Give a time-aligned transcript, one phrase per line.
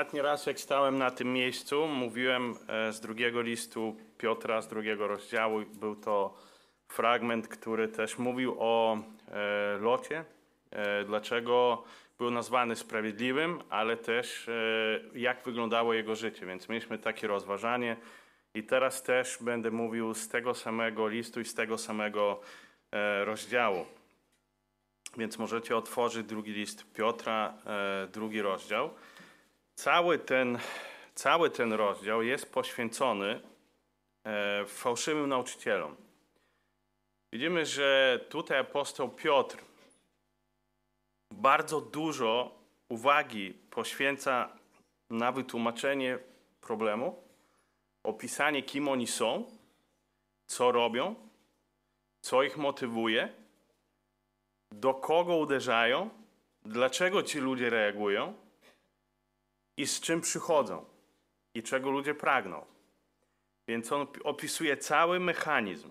[0.00, 5.08] Ostatni raz, jak stałem na tym miejscu, mówiłem e, z drugiego listu Piotra, z drugiego
[5.08, 5.60] rozdziału.
[5.74, 6.34] Był to
[6.88, 8.98] fragment, który też mówił o
[9.28, 10.24] e, Locie,
[10.70, 11.84] e, dlaczego
[12.18, 14.50] był nazwany sprawiedliwym, ale też
[15.14, 16.46] jak wyglądało jego życie.
[16.46, 17.96] Więc mieliśmy takie rozważanie.
[18.54, 22.40] I teraz też będę mówił z tego samego listu i z tego samego
[23.24, 23.86] rozdziału.
[25.16, 27.54] Więc możecie otworzyć drugi list Piotra,
[28.12, 28.90] drugi rozdział.
[29.80, 30.58] Cały ten,
[31.14, 33.40] cały ten rozdział jest poświęcony
[34.24, 35.96] e, fałszywym nauczycielom.
[37.32, 39.58] Widzimy, że tutaj apostoł Piotr
[41.34, 42.58] bardzo dużo
[42.88, 44.48] uwagi poświęca
[45.10, 46.18] na wytłumaczenie
[46.60, 47.22] problemu,
[48.04, 49.44] opisanie, kim oni są,
[50.46, 51.14] co robią,
[52.20, 53.28] co ich motywuje,
[54.72, 56.10] do kogo uderzają,
[56.64, 58.49] dlaczego ci ludzie reagują
[59.80, 60.84] i z czym przychodzą
[61.54, 62.64] i czego ludzie pragną.
[63.68, 65.88] Więc on opisuje cały mechanizm.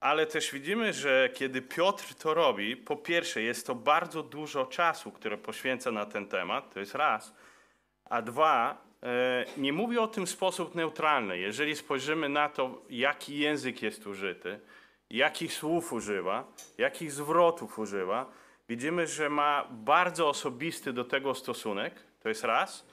[0.00, 5.10] Ale też widzimy, że kiedy Piotr to robi, po pierwsze, jest to bardzo dużo czasu,
[5.10, 7.34] które poświęca na ten temat, to jest raz.
[8.04, 11.38] A dwa, e, nie mówi o tym w sposób neutralny.
[11.38, 14.60] Jeżeli spojrzymy na to, jaki język jest użyty,
[15.10, 16.44] jakich słów używa,
[16.78, 18.26] jakich zwrotów używa,
[18.68, 22.13] widzimy, że ma bardzo osobisty do tego stosunek.
[22.24, 22.86] To jest raz.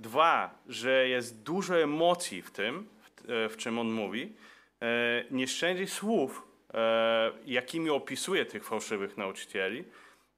[0.00, 4.36] Dwa, że jest dużo emocji w tym, w, e, w czym on mówi.
[4.82, 6.42] E, Nie szczędzi słów,
[6.74, 9.84] e, jakimi opisuje tych fałszywych nauczycieli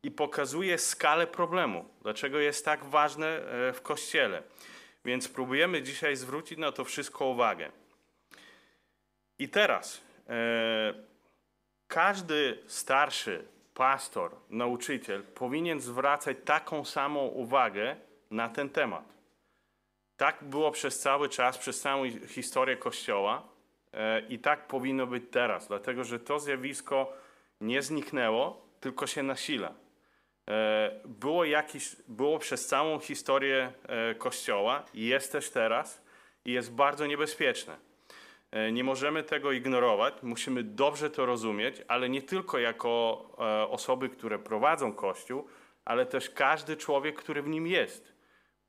[0.03, 4.43] i pokazuje skalę problemu, dlaczego jest tak ważne e, w Kościele.
[5.05, 7.73] Więc próbujemy dzisiaj zwrócić na to wszystko uwagę.
[9.39, 10.95] I teraz e,
[11.89, 13.45] każdy starszy
[13.75, 17.97] pastor, nauczyciel powinien zwracać taką samą uwagę
[18.31, 19.19] na ten temat.
[20.17, 23.43] Tak było przez cały czas, przez całą historię Kościoła
[23.93, 27.13] e, i tak powinno być teraz, dlatego że to zjawisko
[27.61, 29.75] nie zniknęło, tylko się nasila.
[30.49, 36.03] E, Było, jakiś, było przez całą historię e, Kościoła i jest też teraz
[36.45, 37.89] i jest bardzo niebezpieczne.
[38.73, 43.25] Nie możemy tego ignorować, musimy dobrze to rozumieć, ale nie tylko jako
[43.71, 45.47] osoby, które prowadzą Kościół,
[45.85, 48.18] ale też każdy człowiek, który w nim jest.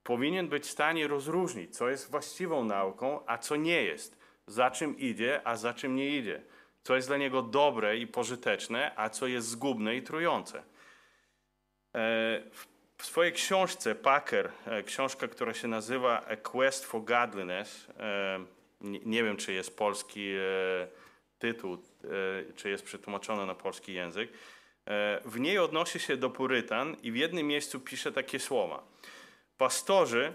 [0.09, 4.99] Powinien być w stanie rozróżnić, co jest właściwą nauką, a co nie jest, za czym
[4.99, 6.41] idzie, a za czym nie idzie,
[6.83, 10.57] co jest dla niego dobre i pożyteczne, a co jest zgubne i trujące.
[10.59, 10.63] E,
[12.97, 18.39] W swojej książce Packer, e, książka, która się nazywa A Quest for Godliness, e,
[18.81, 20.33] nie, wiem, czy jest polski
[21.39, 21.77] tytuł,
[22.55, 24.29] czy jest przetłumaczony na polski język.
[25.25, 28.83] W niej odnosi się do Purytan i w jednym miejscu pisze takie słowa.
[29.59, 30.33] Pastorzy,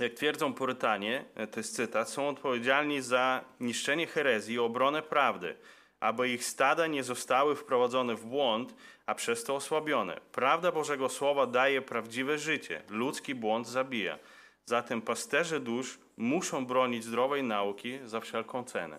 [0.00, 5.56] jak twierdzą Purytanie, e, to jest cytat, są odpowiedzialni za niszczenie herezji i obronę prawdy,
[6.00, 8.74] aby ich stada nie zostały wprowadzone w błąd,
[9.06, 10.20] a przez to osłabione.
[10.32, 14.18] Prawda Bożego Słowa daje prawdziwe życie, ludzki błąd zabija.
[14.64, 18.98] Zatem pasterze dusz muszą bronić zdrowej nauki za wszelką cenę.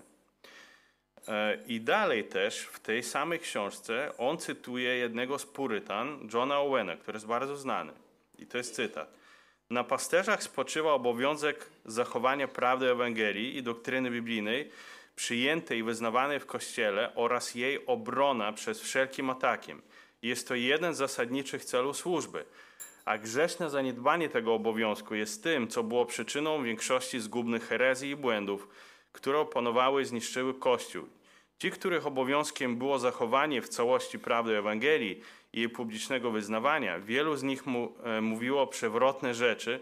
[1.27, 6.97] E, I dalej też w tej samej książce on cytuje jednego z Purytan, Johna Owena,
[6.97, 7.93] który jest bardzo znany.
[8.39, 9.18] I to jest cytat.
[9.69, 14.71] Na pasterzach spoczywa obowiązek zachowania prawdy Ewangelii i doktryny biblijnej
[15.15, 19.81] przyjętej i wyznawanej w Kościele oraz jej obrona przez wszelkim atakiem.
[20.21, 22.45] Jest to jeden z zasadniczych celów służby.
[23.05, 28.67] A grzeszne zaniedbanie tego obowiązku jest tym, co było przyczyną większości zgubnych herezji i błędów,
[29.11, 31.05] które opanowały i zniszczyły Kościół.
[31.59, 35.21] Ci, których obowiązkiem było zachowanie w całości prawdy Ewangelii
[35.53, 39.79] i jej publicznego wyznawania, wielu z nich mu, e, mówiło przewrotne rzeczy,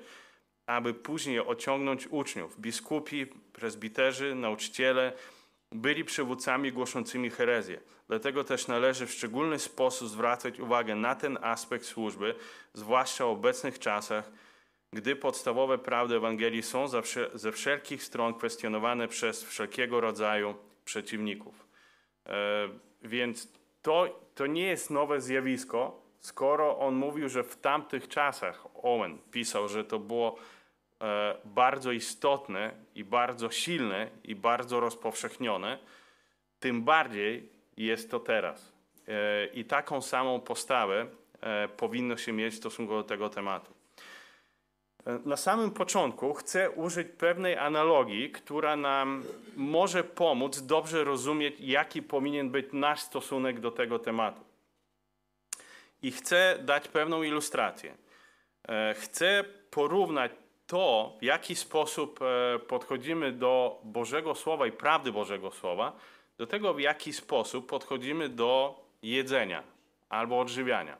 [0.65, 2.59] aby później ociągnąć uczniów.
[2.59, 5.13] Biskupi, prezbiterzy, nauczyciele
[5.71, 7.79] byli przywódcami głoszącymi herezję.
[8.07, 12.35] Dlatego też należy w szczególny sposób zwracać uwagę na ten aspekt służby,
[12.73, 14.31] zwłaszcza w obecnych czasach,
[14.93, 20.55] gdy podstawowe prawdy Ewangelii są ze wsze- ze wszelkich stron kwestionowane przez wszelkiego rodzaju
[20.85, 21.67] przeciwników.
[22.25, 22.69] E,
[23.03, 23.47] Więc
[23.81, 29.67] to, to nie jest nowe zjawisko, skoro on mówił, że w tamtych czasach, Owen pisał,
[29.67, 30.35] że to było
[31.01, 35.79] e, bardzo istotne i bardzo silne i bardzo rozpowszechnione,
[36.59, 38.73] tym bardziej jest to teraz.
[39.07, 41.07] E, I taką samą postawę
[41.41, 43.76] e, powinno się mieć w stosunku do tego tematu.
[45.25, 49.23] Na samym początku chcę użyć pewnej analogii, która nam
[49.55, 54.41] może pomóc dobrze rozumieć, jaki powinien być nasz stosunek do tego tematu.
[56.01, 57.97] I chcę dać pewną ilustrację.
[58.67, 60.31] E, Chcę porównać
[60.67, 65.93] to, w jaki sposób e, podchodzimy do Bożego Słowa i prawdy Bożego Słowa,
[66.37, 69.63] do tego, w jaki sposób podchodzimy do jedzenia
[70.09, 70.97] albo odżywiania.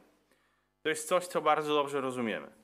[0.84, 2.57] To jest coś, co bardzo dobrze rozumiemy.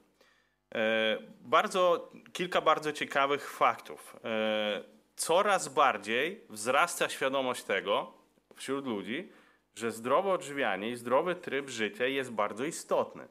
[0.75, 4.15] E, bardzo, kilka bardzo ciekawych faktów.
[4.25, 4.83] E,
[5.15, 8.13] coraz bardziej wzrasta świadomość tego
[8.55, 9.31] wśród ludzi,
[9.75, 13.27] że zdrowe odżywianie i zdrowy tryb życia jest bardzo istotny.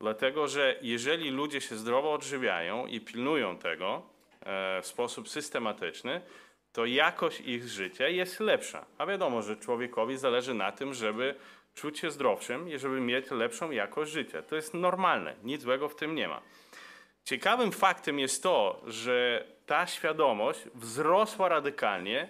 [0.00, 4.02] Dlatego, że jeżeli ludzie się zdrowo odżywiają i pilnują tego
[4.40, 6.20] e, w sposób systematyczny,
[6.72, 8.84] to jakość ich życia jest lepsza.
[8.98, 11.34] A wiadomo, że człowiekowi zależy na tym, żeby
[11.74, 14.42] czuć się zdrowszym i żeby mieć lepszą jakość życia.
[14.42, 16.40] To jest normalne, nic złego w tym nie ma.
[17.24, 22.28] Ciekawym faktem jest to, że ta świadomość wzrosła radykalnie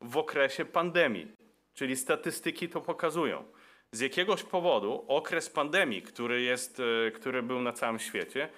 [0.00, 1.32] w okresie pandemii,
[1.74, 3.44] czyli statystyki to pokazują.
[3.92, 8.48] Z jakiegoś powodu okres pandemii, który, jest, e, który był na całym świecie,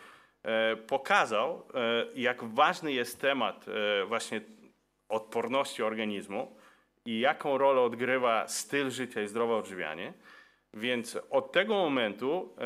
[0.43, 3.67] e, pokazał, e, jak ważny jest temat
[4.06, 4.41] właśnie
[5.09, 6.56] odporności organizmu
[7.05, 10.12] i jaką rolę odgrywa styl życia i zdrowe odżywianie.
[10.75, 12.56] Więc od tego momentu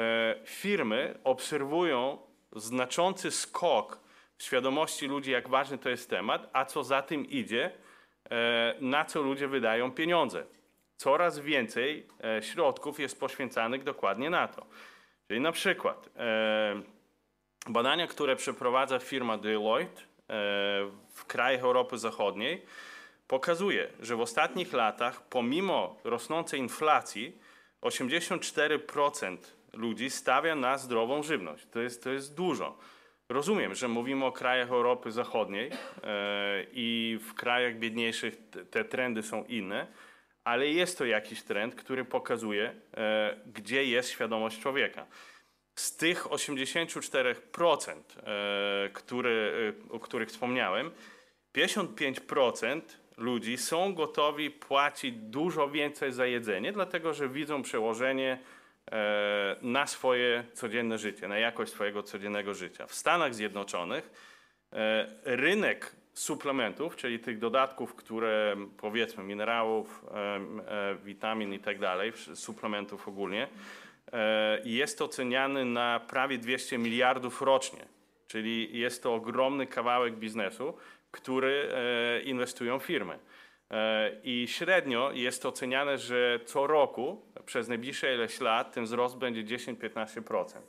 [0.44, 4.00] firmy obserwują znaczący skok
[4.36, 7.70] w świadomości ludzi, jak ważny to jest temat, a co za tym idzie,
[8.80, 10.44] na co ludzie wydają pieniądze
[11.00, 14.66] coraz więcej e, środków jest poświęcanych dokładnie na to.
[15.28, 16.82] Czyli na przykład e,
[17.66, 20.04] badania, które przeprowadza firma Deloitte e,
[21.14, 22.62] w krajach Europy Zachodniej,
[23.28, 27.38] pokazuje, że w ostatnich latach, pomimo rosnącej inflacji,
[27.82, 29.36] 84%
[29.72, 31.66] ludzi stawia na zdrową żywność.
[31.70, 32.78] To jest, to jest dużo.
[33.28, 35.70] Rozumiem, że mówimy o krajach Europy Zachodniej
[36.72, 38.36] i w krajach biedniejszych
[38.70, 39.86] te trendy są inne,
[40.44, 45.06] ale jest to jakiś trend, który pokazuje, e, gdzie jest świadomość człowieka.
[45.74, 50.90] Z tych 84%, e, który, e, o których wspomniałem,
[51.52, 58.38] 55% ludzi są gotowi płacić dużo więcej za jedzenie, dlatego że widzą przełożenie
[59.62, 62.86] na swoje codzienne życie, na jakość swojego codziennego życia.
[62.86, 64.10] W Stanach Zjednoczonych
[65.24, 73.48] rynek suplementów, czyli tych dodatków, które powiedzmy minerałów, e, witamin i tak dalej, suplementów ogólnie,
[74.12, 77.84] e, jest oceniany na prawie 200 miliardów rocznie.
[78.26, 80.74] Czyli jest to ogromny kawałek biznesu,
[81.10, 83.18] który e, inwestują firmy.
[84.24, 90.60] I średnio jest oceniane, że co roku przez najbliższe ileś lat ten wzrost będzie 10-15%.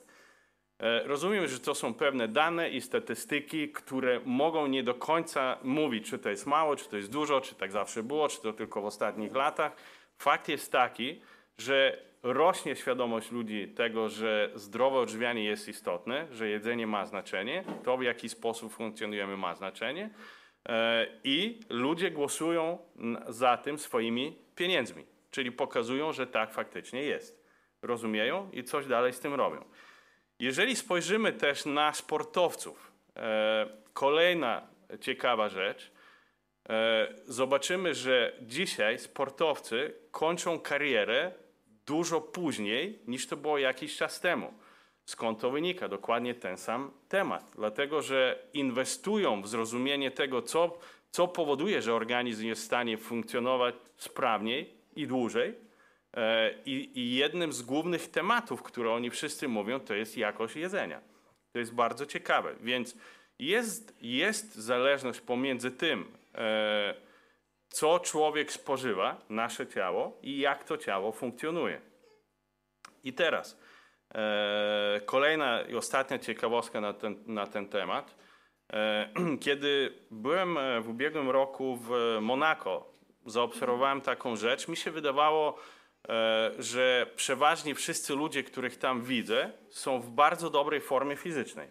[0.82, 6.10] E, rozumiem, że to są pewne dane i statystyki, które mogą nie do końca mówić,
[6.10, 8.82] czy to jest mało, czy to jest dużo, czy tak zawsze było, czy to tylko
[8.82, 9.76] w ostatnich latach.
[10.18, 11.20] Fakt jest taki,
[11.58, 17.96] że rośnie świadomość ludzi tego, że zdrowe odżywianie jest istotne, że jedzenie ma znaczenie, to
[17.96, 20.10] w jaki sposób funkcjonujemy ma znaczenie
[20.68, 22.78] e, i ludzie głosują
[23.28, 27.44] za tym swoimi pieniędzmi, czyli pokazują, że tak faktycznie jest.
[27.82, 29.64] Rozumieją i coś dalej z tym robią.
[30.38, 34.66] Jeżeli spojrzymy też na sportowców, e, kolejna
[35.00, 35.92] ciekawa rzecz,
[36.68, 41.32] e, zobaczymy, że dzisiaj sportowcy kończą karierę
[41.86, 44.54] dużo później niż to było jakiś czas temu.
[45.04, 45.88] Skąd to wynika?
[45.88, 47.52] Dokładnie ten sam temat.
[47.54, 50.78] Dlatego, że inwestują w zrozumienie tego, co,
[51.10, 55.54] co powoduje, że organizm jest w stanie funkcjonować sprawniej i dłużej
[56.16, 61.00] E, I, I, jednym z głównych tematów, które oni wszyscy mówią, to jest jakość jedzenia.
[61.52, 62.54] To jest bardzo ciekawe.
[62.60, 62.96] Więc
[63.38, 66.94] jest, jest zależność pomiędzy tym, e,
[67.68, 71.80] co człowiek spożywa, nasze ciało, i jak to ciało funkcjonuje.
[73.04, 73.60] I teraz
[74.14, 78.22] e, kolejna i ostatnia ciekawostka na ten, na ten temat.
[79.44, 82.91] Kiedy byłem w ubiegłym roku w Monako,
[83.26, 84.68] zaobserwowałem taką rzecz.
[84.68, 85.58] Mi się wydawało,
[86.08, 91.68] E, że przeważnie wszyscy ludzie, których tam widzę, są w bardzo dobrej formie fizycznej.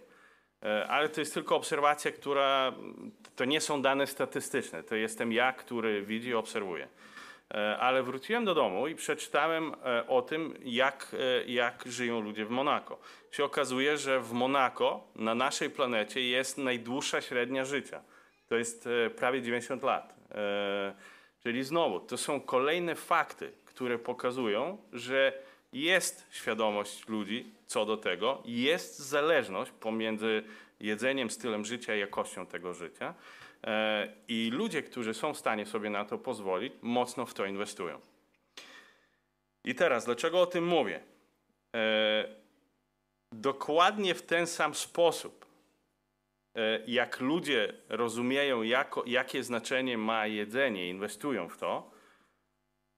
[0.63, 2.73] E, ale to jest tylko obserwacja, która
[3.35, 4.83] to nie są dane statystyczne.
[4.83, 6.87] To jestem ja, który widzi i obserwuje.
[7.53, 9.75] E, ale wróciłem do domu i przeczytałem
[10.07, 11.15] o tym, jak,
[11.45, 12.99] jak żyją ludzie w Monako.
[13.31, 18.01] Się okazuje, że w Monako na naszej planecie jest najdłuższa średnia życia.
[18.47, 20.15] To jest prawie 90 lat.
[21.43, 25.33] Czyli znowu, to są kolejne fakty, które pokazują, że
[25.73, 30.43] jest świadomość ludzi co do tego, jest zależność pomiędzy
[30.79, 33.13] jedzeniem, stylem życia i jakością tego życia.
[33.63, 37.99] E, I ludzie, którzy są w stanie sobie na to pozwolić, mocno w to inwestują.
[39.63, 40.99] I teraz, dlaczego o tym mówię?
[41.75, 42.25] E,
[43.31, 45.40] dokładnie w ten sam sposób
[46.87, 51.91] jak ludzie rozumieją, jako, jakie znaczenie ma jedzenie, inwestują w to,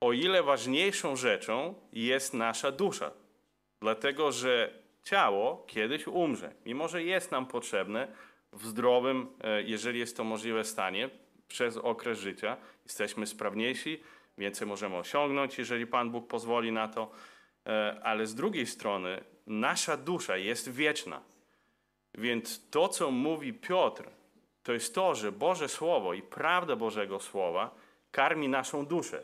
[0.03, 3.11] o ile ważniejszą rzeczą jest nasza dusza.
[3.81, 8.07] Dlatego, że ciało kiedyś umrze, mimo że jest nam potrzebne
[8.53, 11.09] w zdrowym, e, jeżeli jest to możliwe, stanie
[11.47, 12.57] przez okres życia.
[12.85, 14.03] Jesteśmy sprawniejsi,
[14.37, 17.11] więcej możemy osiągnąć, jeżeli Pan Bóg pozwoli na to,
[17.65, 21.21] e, ale z drugiej strony nasza dusza jest wieczna.
[22.17, 24.03] Więc to, co mówi Piotr,
[24.63, 27.75] to jest to, że Boże Słowo i prawda Bożego Słowa
[28.11, 29.23] karmi naszą duszę.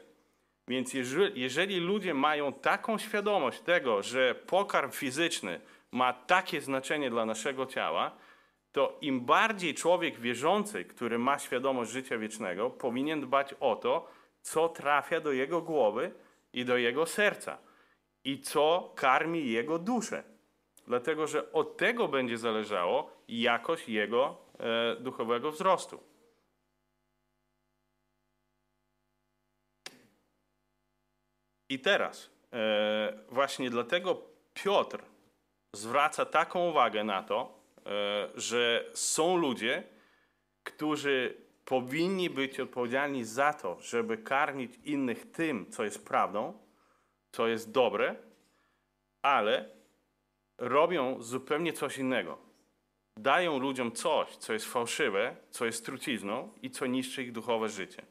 [0.67, 0.93] Więc
[1.35, 8.11] jeżeli, ludzie mają taką świadomość tego, że pokarm fizyczny ma takie znaczenie dla naszego ciała,
[8.71, 14.07] to im bardziej człowiek wierzący, który ma świadomość życia wiecznego, powinien dbać o to,
[14.41, 16.11] co trafia do jego głowy
[16.53, 17.57] i do jego serca
[18.23, 20.23] i co karmi jego duszę.
[20.89, 26.03] Dlatego, że od tego będzie zależało jakość jego e, duchowego wzrostu.
[31.69, 34.21] I teraz, e, właśnie dlatego
[34.53, 34.99] Piotr
[35.73, 39.83] zwraca taką uwagę na to, e, że są ludzie,
[40.63, 46.59] którzy powinni być odpowiedzialni za to, żeby karmić innych tym, co jest prawdą,
[47.31, 48.15] co jest dobre,
[49.21, 49.78] ale
[50.59, 52.37] robią zupełnie coś innego.
[53.17, 58.01] Dają ludziom coś, co jest fałszywe, co jest trucizną i co niszczy ich duchowe życie.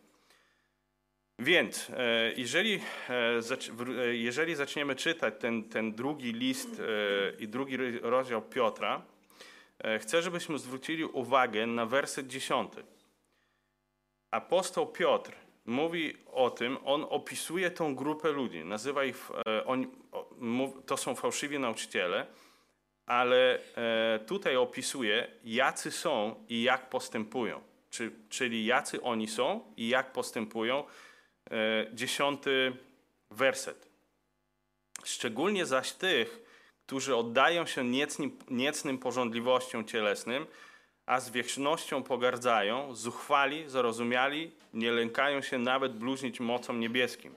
[1.38, 3.40] Więc e, jeżeli, e,
[3.98, 6.82] e, jeżeli zaczniemy czytać ten, ten drugi list
[7.38, 9.02] i drugi rozdział Piotra,
[10.00, 12.82] chcę, żebyśmy zwrócili uwagę na werset dziesiąty.
[14.30, 15.32] Apostoł Piotr
[15.66, 19.30] mówi o tym, on opisuje tą grupę ludzi, nazywa ich,
[19.66, 19.86] on,
[20.86, 22.26] to są fałszywi nauczyciele,
[23.06, 23.58] ale
[24.26, 27.60] tutaj opisuje, jacy są i jak postępują,
[28.28, 30.84] czyli jacy oni są i jak postępują,
[31.50, 32.72] E, dziesiąty
[33.30, 33.88] werset.
[35.04, 36.40] Szczególnie zaś tych,
[36.86, 40.46] którzy oddają się niecnym, niecnym porządliwościom cielesnym,
[41.06, 47.34] a z wiecznością pogardzają, zuchwali, zarozumiali, nie lękają się nawet bluźnić mocą niebieskim.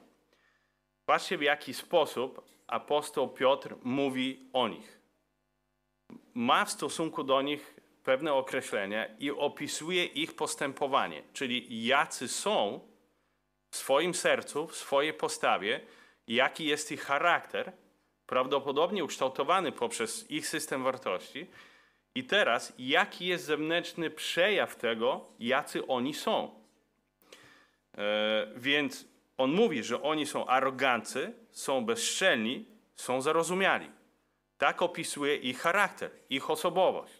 [1.05, 2.41] Patrzcie, w jaki sposób
[2.71, 4.99] apostoł Piotr mówi o nich.
[6.33, 12.79] Ma w stosunku do nich pewne określenia i opisuje ich postępowanie, czyli jacy są
[13.69, 15.81] w swoim sercu, w swojej postawie,
[16.27, 17.71] jaki jest ich charakter,
[18.25, 21.47] prawdopodobnie ukształtowany poprzez ich system wartości,
[22.15, 26.61] i teraz jaki jest zewnętrzny przejaw tego, jacy oni są.
[27.97, 33.91] E, więc on mówi, że oni są arogancy, są bezczelni, są zarozumiali.
[34.57, 37.13] Tak opisuje ich charakter, ich osobowość.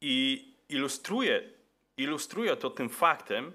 [0.00, 1.50] I ilustruje,
[1.96, 3.52] ilustruje to tym faktem,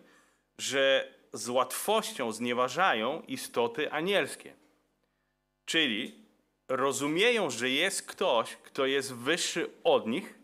[0.58, 4.54] że z łatwością znieważają istoty anielskie.
[5.66, 6.16] Czyli
[6.68, 10.39] rozumieją, że jest ktoś, kto jest wyższy od nich,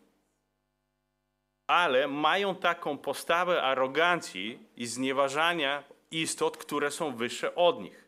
[1.68, 8.06] ale mają taką postawę arogancji i znieważania istot, które są wyższe od nich.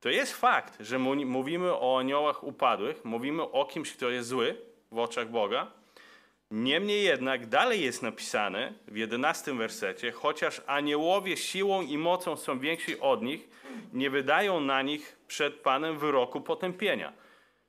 [0.00, 4.56] To jest fakt, że mówimy o aniołach upadłych, mówimy o kimś, kto jest zły
[4.92, 5.70] w oczach Boga,
[6.50, 13.00] Niemniej jednak dalej jest napisane w jedenastym wersecie, chociaż aniołowie siłą i mocą są więksi
[13.00, 13.48] od nich,
[13.92, 17.12] nie wydają na nich przed Panem wyroku potępienia.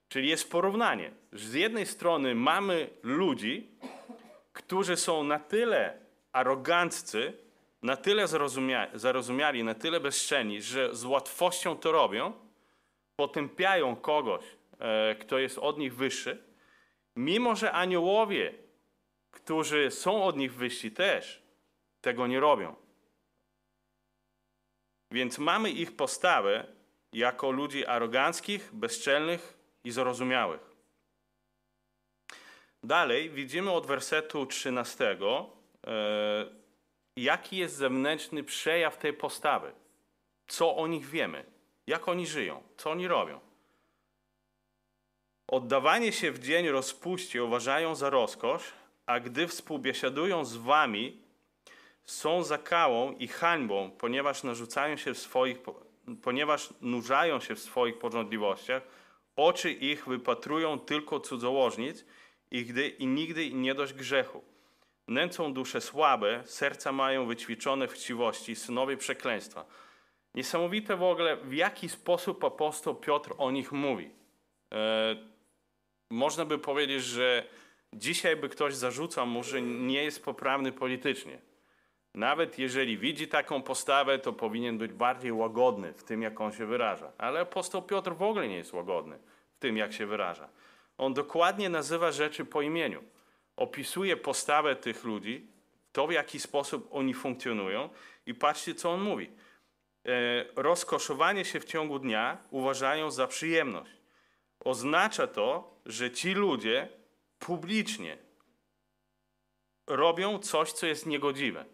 [0.10, 1.12] Czyli jest porównanie.
[1.34, 3.68] Z jednej strony mamy ludzi,
[4.56, 6.00] którzy są na tyle
[6.32, 7.34] aroganccy,
[7.82, 8.28] na tyle
[8.94, 12.34] zarozumiali, na tyle bezczelni, że z łatwością to robią,
[13.16, 14.44] potępiają kogoś,
[14.80, 16.44] e, kto jest od nich wyższy,
[17.16, 18.66] mimo że aniołowie
[19.36, 21.42] którzy są od nich wyżsi, też
[22.02, 22.76] tego nie robią.
[25.12, 26.68] Więc mamy ich postawę
[27.14, 30.75] jako ludzi aroganckich, bezczelnych i zrozumiałych.
[32.86, 35.18] Dalej widzimy od wersetu 13,
[35.88, 36.46] e,
[37.16, 39.72] jaki jest zewnętrzny przejaw tej postawy.
[40.48, 41.46] Co o nich wiemy,
[41.88, 43.40] jak oni żyją, co oni robią.
[45.48, 48.64] Oddawanie się w dzień rozpuście uważają za rozkosz,
[49.06, 51.22] a gdy współbiesiadują z wami,
[52.04, 55.58] są zakałą i hańbą, ponieważ narzucają się w swoich,
[56.24, 58.84] ponieważ nurzają się w swoich porządliwościach,
[59.36, 62.06] oczy ich wypatrują tylko cudzołożnic
[62.52, 64.44] i, gdy, i nigdy nie dość grzechu.
[65.08, 69.66] Nęcą dusze słabe, serca mają wyćwiczone chciwości, synowie przekleństwa.
[70.34, 74.10] Niesamowite w ogóle, w jaki sposób apostoł Piotr o nich mówi.
[74.74, 75.16] E,
[76.10, 77.48] można by powiedzieć, że
[77.96, 81.40] Dzisiaj by ktoś zarzucał mu, że nie jest poprawny politycznie.
[82.14, 86.66] Nawet jeżeli widzi taką postawę, to powinien być bardziej łagodny w tym, jak on się
[86.66, 87.12] wyraża.
[87.18, 89.20] Ale apostoł Piotr w ogóle nie jest łagodny
[89.56, 90.50] w tym, jak się wyraża.
[90.98, 93.04] On dokładnie nazywa rzeczy po imieniu.
[93.56, 95.48] Opisuje postawę tych ludzi,
[95.92, 97.90] to w jaki sposób oni funkcjonują
[98.26, 99.32] i patrzcie, co on mówi.
[100.06, 103.92] E, rozkoszowanie się w ciągu dnia uważają za przyjemność.
[104.60, 106.90] Oznacza to, że ci ludzie
[107.40, 108.18] publicznie
[109.88, 111.66] robią coś, co jest niegodziwe.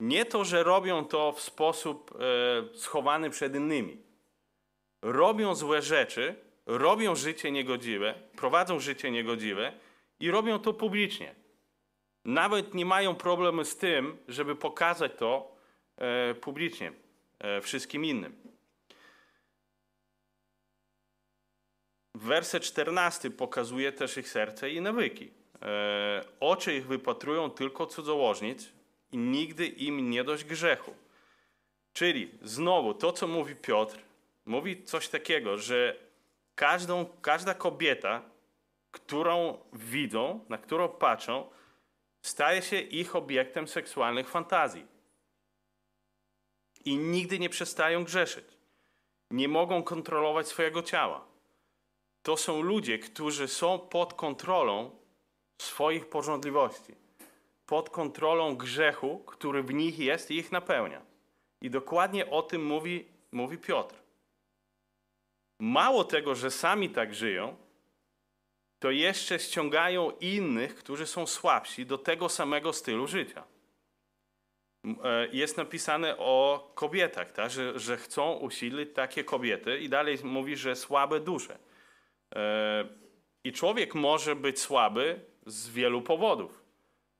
[0.00, 4.02] Nie to, że robią to w sposób e, schowany przed innymi.
[5.02, 9.72] Robią złe rzeczy, robią życie niegodziwe, prowadzą życie niegodziwe
[10.20, 11.34] i robią to publicznie.
[12.24, 15.56] Nawet nie mają problemu z tym, żeby pokazać to
[15.96, 16.92] e, publicznie
[17.38, 18.36] e, wszystkim innym.
[22.14, 25.30] Werset 14 pokazuje też ich serce i nawyki.
[25.62, 28.72] E, oczy ich wypatrują tylko cudzołożnic
[29.12, 30.94] i nigdy im nie dość grzechu.
[31.92, 33.98] Czyli znowu to, co mówi Piotr,
[34.46, 36.05] mówi coś takiego, że
[36.56, 38.22] każdą, każda kobieta,
[38.90, 41.50] którą widzą, na którą patrzą,
[42.22, 44.86] staje się ich obiektem seksualnych fantazji.
[46.84, 48.44] I nigdy nie przestają grzeszyć.
[49.30, 51.26] Nie mogą kontrolować swojego ciała.
[52.22, 54.90] To są ludzie, którzy są pod kontrolą
[55.58, 56.94] swoich porządliwości,
[57.66, 61.02] pod kontrolą grzechu, który w nich jest i ich napełnia.
[61.60, 64.05] I dokładnie o tym mówi, mówi Piotr.
[65.58, 67.56] Mało tego, że sami tak żyją,
[68.78, 73.44] to jeszcze ściągają innych, którzy są słabsi, do tego samego stylu życia.
[75.04, 77.50] E, jest napisane o kobietach, tak?
[77.50, 81.58] że, że chcą usilić takie kobiety, i dalej mówi, że słabe dusze.
[82.34, 82.84] E,
[83.44, 86.66] I człowiek może być słaby z wielu powodów.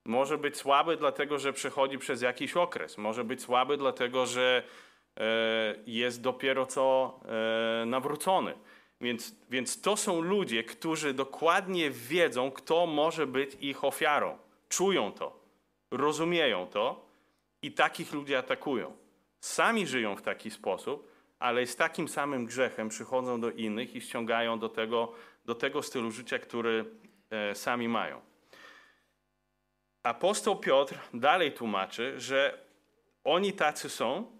[0.05, 2.99] Może być słaby dlatego, że przechodzi przez jakiś okres.
[2.99, 4.63] Może być słaby dlatego, że
[5.87, 7.21] jest dopiero co
[7.87, 8.55] nawrócony
[9.01, 14.39] więc, więc to są ludzie, którzy dokładnie wiedzą, kto może być ich ofiarą.
[14.69, 15.41] Czują to,
[15.91, 17.07] rozumieją to
[17.63, 18.97] i takich ludzi atakują.
[19.41, 24.59] Sami żyją w taki sposób, ale z takim samym grzechem przychodzą do innych i ściągają
[24.59, 25.13] do tego,
[25.45, 26.85] do tego stylu życia, który
[27.31, 28.21] e, sami mają.
[30.03, 32.59] Apostoł Piotr dalej tłumaczy, że
[33.25, 34.36] oni tacy są,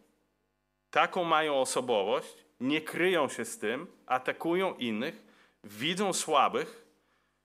[0.97, 5.25] taką mają osobowość, nie kryją się z tym, atakują innych,
[5.65, 6.87] widzą słabych,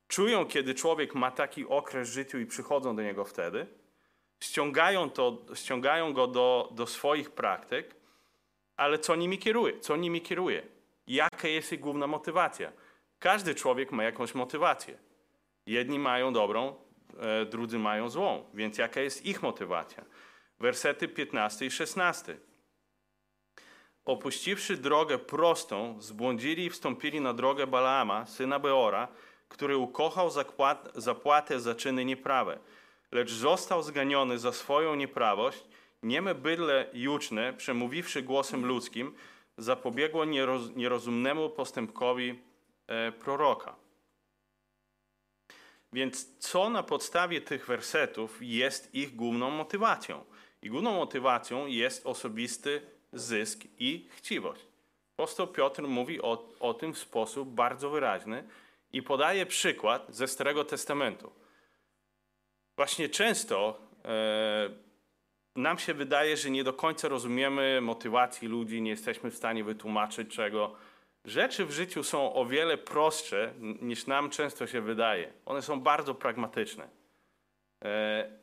[0.07, 3.67] czują, kiedy człowiek ma taki okres w życiu i przychodzą do niego wtedy,
[4.43, 7.95] ściągają, to, ściągają go do, do swoich praktyk,
[8.77, 9.79] ale co nimi kieruje?
[9.79, 10.61] Co nimi kieruje?
[11.07, 12.71] Jaka jest ich główna motywacja?
[13.19, 14.97] Każdy człowiek ma jakąś motywację.
[15.65, 16.75] Jedni mają dobrą,
[17.19, 20.05] e, drudzy mają złą, więc jaka jest ich motywacja?
[20.59, 22.50] Wersety 15 i 16
[24.05, 29.07] opuściwszy drogę prostą, zbłądzili i wstąpili na drogę Balaama, syna Beora,
[29.49, 30.29] który ukochał
[30.95, 32.59] zapłatę za czyny nieprawe,
[33.11, 35.63] lecz został zganiony za swoją nieprawość,
[36.03, 39.15] nieme bydle juczne, przemówiwszy głosem ludzkim,
[39.57, 42.39] zapobiegło nieroz, nierozumnemu postępkowi
[42.87, 43.75] e, proroka.
[45.93, 50.25] Więc co na podstawie tych wersetów jest ich główną motywacją?
[50.61, 52.81] I główną motywacją jest osobisty
[53.13, 54.65] zysk i chciwość.
[55.17, 58.43] Apostoł Piotr mówi o, o tym w sposób bardzo wyraźny
[58.93, 61.31] i podaje przykład ze Starego Testamentu.
[62.75, 64.69] Właśnie często e,
[65.55, 70.35] nam się wydaje, że nie do końca rozumiemy motywacji ludzi, nie jesteśmy w stanie wytłumaczyć
[70.35, 70.75] czego.
[71.25, 75.33] Rzeczy w życiu są o wiele prostsze niż nam często się wydaje.
[75.45, 76.89] One są bardzo pragmatyczne.
[77.83, 78.40] E,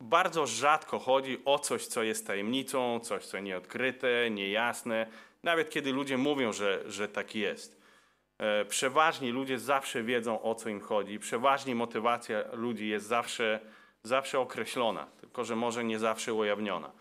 [0.00, 5.06] bardzo rzadko chodzi o coś, co jest tajemnicą, coś, co nieodkryte, niejasne,
[5.42, 7.80] nawet kiedy ludzie mówią, że, że tak jest.
[8.38, 11.18] E, przeważnie ludzie zawsze wiedzą, o co im chodzi.
[11.18, 13.60] Przeważnie motywacja ludzi jest zawsze,
[14.02, 16.92] zawsze określona, tylko że może nie zawsze ujawniona.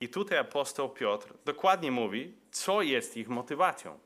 [0.00, 3.98] I tutaj apostoł Piotr dokładnie mówi, co jest ich motywacją,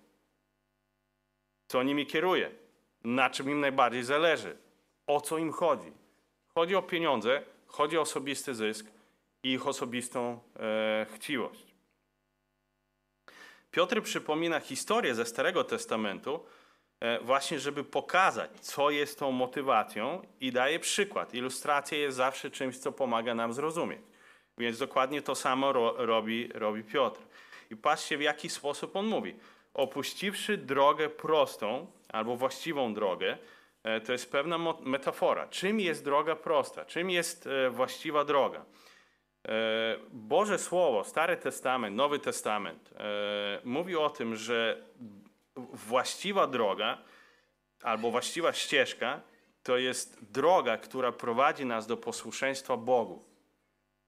[1.66, 2.51] co nimi kieruje,
[3.05, 4.57] na czym im najbardziej zależy,
[5.07, 5.92] o co im chodzi.
[6.55, 8.87] Chodzi o pieniądze, Chodzi o osobisty zysk
[9.42, 11.66] i ich osobistą e, chciwość.
[13.70, 16.44] Piotr przypomina historię ze Starego Testamentu,
[17.00, 21.35] e, właśnie żeby pokazać, co jest tą motywacją i daje przykład.
[21.35, 24.00] Ilustracja jest zawsze czymś, co pomaga nam zrozumieć.
[24.59, 27.20] Więc dokładnie to samo ro, robi, robi Piotr.
[27.70, 29.37] I patrzcie, w jaki sposób on mówi.
[29.74, 33.38] Opuściwszy drogę prostą, albo właściwą drogę,
[34.07, 35.46] to jest pewna metafora.
[35.46, 36.85] Czym jest droga prosta?
[36.85, 38.64] Czym jest e, właściwa droga?
[39.48, 39.53] E,
[40.11, 42.90] Boże Słowo, Stary Testament, Nowy Testament
[43.64, 44.83] mówi o tym, że
[45.72, 46.98] właściwa droga
[47.83, 49.20] albo właściwa ścieżka
[49.62, 53.24] to jest droga, która prowadzi nas do posłuszeństwa Bogu.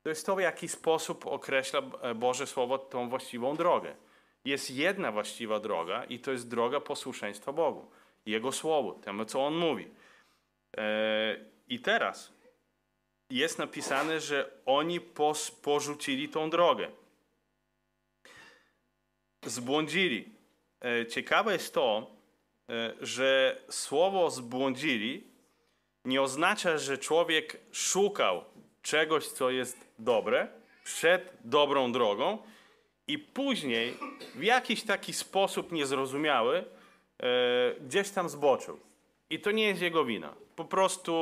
[0.02, 1.82] To jest to, w jaki sposób określa
[2.14, 3.96] Boże Słowo tą właściwą drogę.
[4.44, 7.90] Jest jedna właściwa droga i to jest droga posłuszeństwa Bogu.
[8.26, 9.88] Jego Słowu, temu, co On mówi.
[10.76, 11.36] E,
[11.68, 12.32] I teraz
[13.30, 15.00] jest napisane, że oni
[15.62, 16.90] porzucili tą drogę.
[19.44, 20.28] Zbłądzili.
[20.84, 22.10] E, ciekawe jest to,
[22.70, 25.30] e, że słowo zbłądzili
[26.04, 28.44] nie oznacza, że człowiek szukał
[28.82, 30.48] czegoś, co jest dobre,
[30.84, 32.38] przed dobrą drogą
[33.06, 33.94] i później
[34.34, 36.64] w jakiś taki sposób niezrozumiały
[37.80, 38.80] gdzieś tam zboczył.
[39.30, 40.34] I to nie jest jego wina.
[40.56, 41.12] Po prostu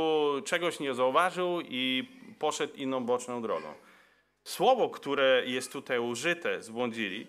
[0.44, 2.08] czegoś nie zauważył i
[2.38, 3.74] poszedł inną boczną drogą.
[4.44, 7.26] Słowo, które jest tutaj użyte, zbłądzili,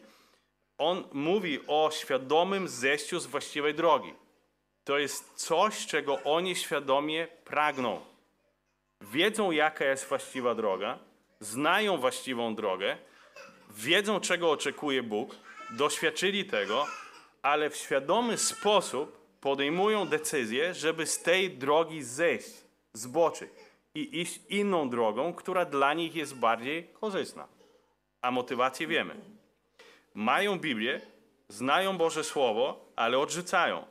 [0.77, 4.13] on mówi o świadomym zejściu z właściwej drogi.
[4.83, 8.01] To jest coś, czego oni świadomie pragną.
[9.01, 10.99] Wiedzą, jaka jest właściwa droga,
[11.39, 12.97] znają właściwą drogę,
[13.69, 15.35] wiedzą, czego oczekuje Bóg,
[15.69, 16.85] doświadczyli tego
[17.41, 22.49] ale w świadomy sposób podejmują decyzję, żeby z tej drogi zejść,
[22.93, 23.49] zboczyć
[23.95, 27.47] i iść inną drogą, która dla nich jest bardziej korzystna.
[28.21, 29.15] A motywację wiemy.
[30.13, 31.01] Mają Biblię,
[31.47, 33.85] znają Boże Słowo, ale odrzucają.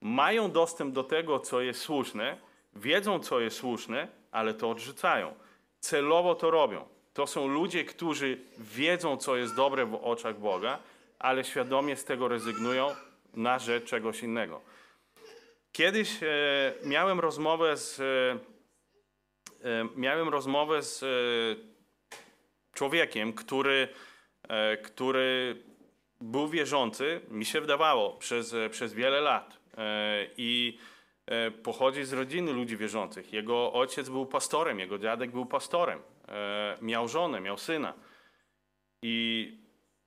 [0.00, 2.36] Mają dostęp do tego, co jest słuszne,
[2.76, 5.34] wiedzą, co jest słuszne, ale to odrzucają.
[5.80, 6.84] Celowo to robią.
[7.14, 10.78] To są ludzie, którzy wiedzą, co jest dobre w oczach Boga,
[11.22, 12.94] ale świadomie z tego rezygnują
[13.34, 14.60] na rzecz czegoś innego.
[15.72, 16.26] Kiedyś e,
[16.84, 18.04] miałem rozmowę z, e,
[19.64, 21.04] e miałem rozmowę z
[22.72, 23.88] człowiekiem, który,
[24.82, 25.56] który
[26.20, 29.58] był wierzący, mi się wydawało, przez, przez wiele lat.
[30.36, 30.78] I
[31.62, 33.32] pochodzi z rodziny ludzi wierzących.
[33.32, 36.02] Jego ojciec był pastorem, jego dziadek był pastorem.
[36.82, 37.94] Miał żonę, miał syna.
[39.02, 39.61] I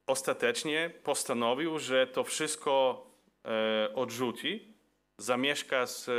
[0.08, 3.06] ostatecznie postanowił, że to wszystko
[3.46, 4.74] e, odrzuci,
[5.18, 6.14] zamieszka z e,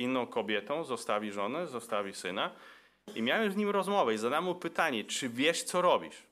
[0.00, 2.50] inną kobietą, zostawi żonę, zostawi syna.
[3.14, 6.22] I miałem z nim rozmowę i zadałem mu pytanie, czy wiesz, co robisz?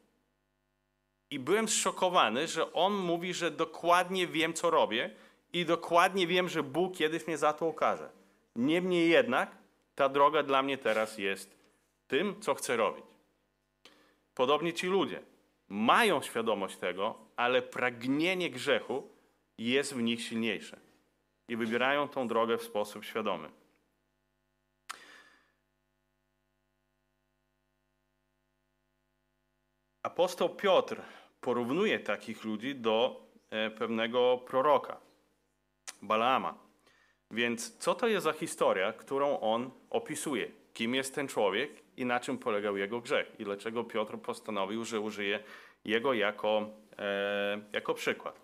[1.31, 5.11] I byłem zszokowany, że on mówi, że dokładnie wiem, co robię
[5.53, 8.11] i dokładnie wiem, że Bóg kiedyś mnie za to ukaże.
[8.57, 9.51] Niemniej jednak
[9.95, 11.57] ta droga dla mnie teraz jest
[12.09, 13.05] tym, co chcę robić.
[14.35, 15.30] Podobnie ci ludzie
[15.71, 19.09] mają świadomość tego, ale pragnienie grzechu
[19.59, 20.81] jest w nich silniejsze
[21.49, 23.51] i wybierają tą drogę w sposób świadomy.
[30.03, 31.03] Apostoł Piotr
[31.41, 35.01] porównuje takich ludzi do e, pewnego proroka,
[36.03, 36.59] Balaama.
[37.31, 40.51] Więc co to jest za historia, którą on opisuje?
[40.73, 45.01] Kim jest ten człowiek i na czym polegał jego grzech i dlaczego Piotr postanowił, że
[45.01, 45.41] użyje
[45.85, 48.41] jego jako, e, jako przykład.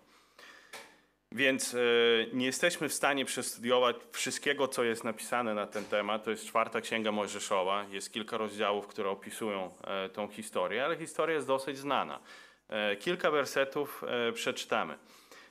[1.31, 1.77] Więc e,
[2.33, 6.23] nie jesteśmy w stanie przestudiować wszystkiego, co jest napisane na ten temat.
[6.23, 7.85] To jest czwarta księga Mojżeszowa.
[7.91, 12.19] Jest kilka rozdziałów, które opisują e, tą historię, ale historia jest dosyć znana.
[12.69, 14.97] E, kilka wersetów e, przeczytamy.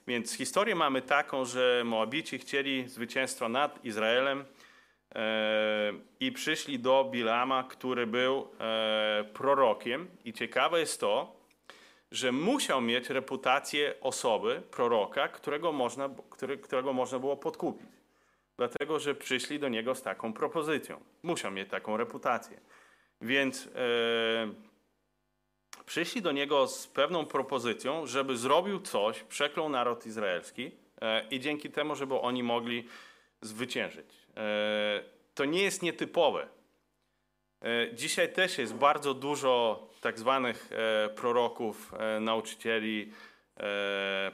[0.06, 4.44] Więc historię mamy taką, że Moabici chcieli zwycięstwa nad Izraelem
[6.20, 10.08] i przyszli do Bilama, który był e, prorokiem.
[10.24, 11.36] I ciekawe jest to,
[12.10, 17.86] że musiał mieć reputację osoby, proroka, którego można, który, którego można było podkupić.
[18.56, 21.00] Dlatego, że przyszli do niego z taką propozycją.
[21.22, 22.60] Musiał mieć taką reputację.
[23.20, 23.68] Więc e,
[25.86, 31.70] przyszli do niego z pewną propozycją, żeby zrobił coś, przeklął naród izraelski e, i dzięki
[31.70, 32.88] temu, żeby oni mogli
[33.40, 34.25] zwyciężyć.
[34.36, 35.02] E,
[35.34, 36.48] to nie jest nietypowe.
[37.62, 43.12] E, dzisiaj też jest bardzo dużo tak zwanych e, proroków, nauczycieli,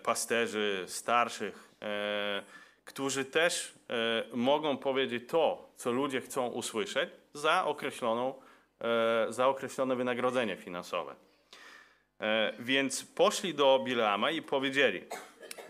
[0.03, 1.75] pasterzy, starszych,
[2.85, 3.75] którzy też
[4.35, 8.35] mogą powiedzieć to, co ludzie chcą usłyszeć za, określoną,
[9.29, 11.15] za określone wynagrodzenie finansowe.
[12.59, 15.03] Więc poszli do Bilama i powiedzieli: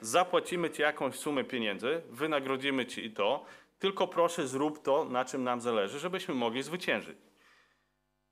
[0.00, 3.44] Zapłacimy ci jakąś sumę pieniędzy, wynagrodzimy ci to,
[3.82, 7.18] tylko proszę, zrób to, na czym nam zależy, żebyśmy mogli zwyciężyć.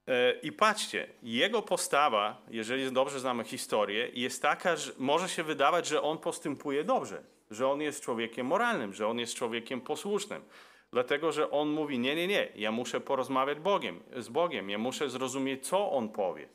[0.07, 5.87] E, I patrzcie, jego postawa, jeżeli dobrze znamy historię, jest taka, że może się wydawać,
[5.87, 10.43] że on postępuje dobrze, że on jest człowiekiem moralnym, że on jest człowiekiem posłusznym.
[10.93, 15.11] Dlatego, że on mówi, nie, nie, nie, ja muszę porozmawiać Bogiem, z Bogiem, ja muszę
[15.11, 16.49] zrozumieć, co on powie.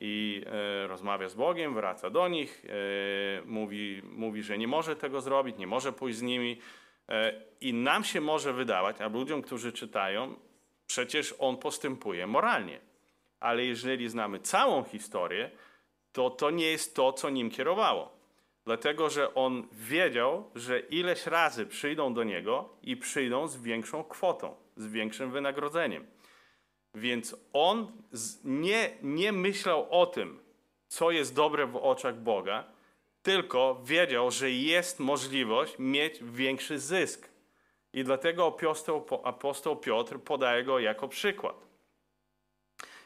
[0.00, 5.20] I e, rozmawia z Bogiem, wraca do nich, e, mówi, mówi, że nie może tego
[5.20, 6.58] zrobić, nie może pójść z nimi.
[7.08, 10.34] E, I nam się może wydawać, a ludziom, którzy czytają,
[10.86, 12.80] przecież on postępuje moralnie.
[13.40, 15.50] Ale jeżeli znamy całą historię,
[16.12, 18.18] to to nie jest to, co nim kierowało.
[18.64, 24.54] Dlatego, że on wiedział, że ileś razy przyjdą do niego i przyjdą z większą kwotą,
[24.76, 26.06] z większym wynagrodzeniem.
[26.94, 27.92] Więc on
[28.44, 30.40] nie, nie myślał o tym,
[30.88, 32.64] co jest dobre w oczach Boga,
[33.28, 37.28] tylko wiedział, że jest możliwość mieć większy zysk.
[37.92, 38.56] I dlatego
[39.24, 41.56] apostoł, Piotr podaje go jako przykład.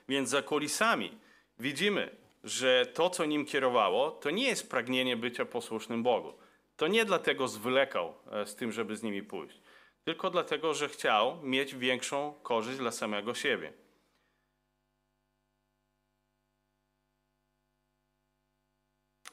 [0.08, 1.18] Więc za kulisami
[1.58, 6.32] widzimy, że to, co nim kierowało, to nie jest pragnienie bycia posłusznym Bogu.
[6.76, 9.60] To nie dlatego zwlekał e, z tym, żeby z nimi pójść,
[10.04, 13.72] tylko dlatego, że chciał mieć większą korzyść dla samego siebie.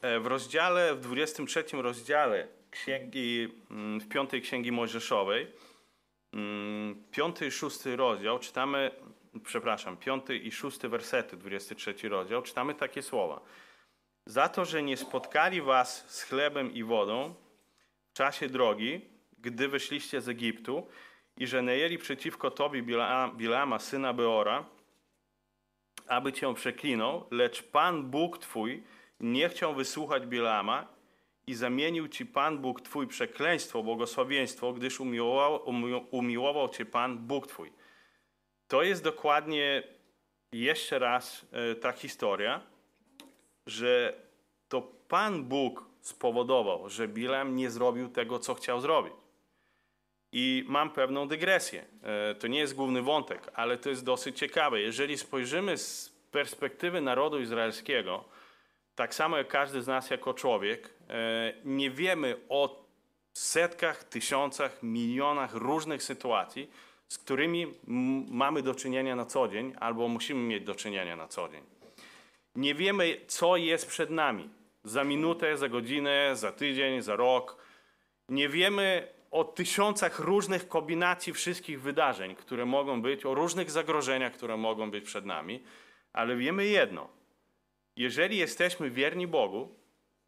[0.02, 5.46] W rozdziale, w 23 rozdziale księgi, mm, w piątej księgi Mojżeszowej,
[6.32, 8.90] mm, piąty i szósty rozdział, czytamy
[9.44, 13.40] przepraszam, piąty i szósty wersety, 23 rozdział, czytamy takie słowa.
[14.26, 17.34] Za to, że nie spotkali was z chlebem i wodą
[18.10, 19.00] w czasie drogi,
[19.38, 20.86] gdy wyszliście z Egiptu
[21.36, 22.82] i że najęli przeciwko tobie
[23.36, 24.64] Bilama, syna Beora,
[26.06, 28.82] aby cię przeklinął, lecz Pan Bóg twój
[29.20, 30.86] nie chciał wysłuchać Bilama
[31.46, 35.60] i zamienił ci Pan Bóg twój przekleństwo, błogosławieństwo, gdyż umiłował,
[36.10, 37.72] umiłował cię Pan Bóg twój.
[38.68, 39.82] To jest dokładnie
[40.52, 42.60] jeszcze raz e, ta historia,
[43.66, 44.14] że
[44.68, 49.12] to Pan Bóg spowodował, że Bilam nie zrobił tego, co chciał zrobić.
[50.32, 51.84] I mam pewną dygresję.
[52.02, 54.80] E, to nie jest główny wątek, ale to jest dosyć ciekawe.
[54.80, 58.24] Jeżeli spojrzymy z perspektywy narodu izraelskiego,
[59.00, 62.84] tak samo jak każdy z nas jako człowiek, e, nie wiemy o
[63.32, 66.70] setkach, tysiącach, milionach różnych sytuacji,
[67.08, 67.66] z którymi
[68.30, 71.62] mamy do czynienia na co dzień albo musimy mieć do czynienia na co dzień.
[72.54, 74.50] Nie wiemy, co jest przed nami
[74.84, 77.56] za minutę, za godzinę, za tydzień, za rok.
[78.28, 84.56] Nie wiemy o tysiącach różnych kombinacji wszystkich wydarzeń, które mogą być, o różnych zagrożeniach, które
[84.56, 85.62] mogą być przed nami,
[86.12, 87.19] ale wiemy jedno.
[87.96, 89.74] Jeżeli jesteśmy wierni Bogu,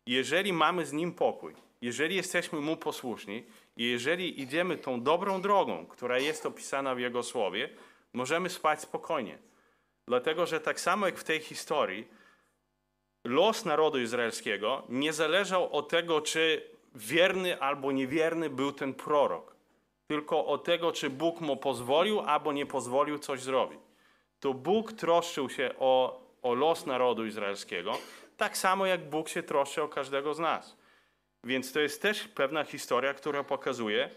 [0.07, 3.45] jeżeli mamy z Nim pokój, jeżeli jesteśmy Mu posłuszni,
[3.77, 7.69] i jeżeli idziemy tą dobrą drogą, która jest opisana w Jego słowie,
[8.13, 9.39] możemy spać spokojnie.
[10.09, 12.09] Dlatego, że tak samo jak w tej historii,
[13.25, 19.57] los narodu izraelskiego nie zależał od tego, czy wierny albo niewierny był ten prorok,
[20.07, 23.81] tylko od tego, czy Bóg mu pozwolił albo nie pozwolił coś zrobić.
[24.41, 27.99] To Bóg troszczył się o, o los narodu izraelskiego,
[28.37, 30.77] tak samo jak Bóg się troszczy o każdego z nas.
[31.45, 34.11] Więc to jest też pewna historia, która pokazuje,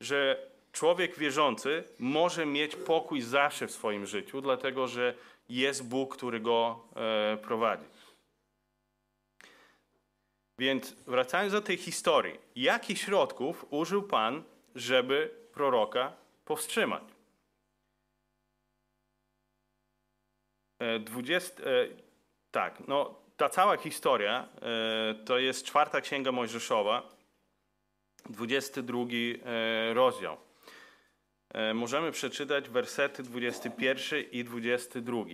[0.00, 5.14] że człowiek wierzący może mieć pokój zawsze w swoim życiu, dlatego że
[5.48, 7.84] jest Bóg, który go e, prowadzi.
[10.58, 14.42] Więc wracając do tej historii, jakich środków użył Pan,
[14.74, 16.12] żeby proroka
[16.44, 17.17] powstrzymać?
[21.00, 21.88] 20, e,
[22.50, 27.02] tak, no ta cała historia e, to jest czwarta księga Mojżeszowa,
[28.30, 30.36] 22 e, rozdział.
[31.74, 35.24] Możemy przeczytać wersety 21 i 22.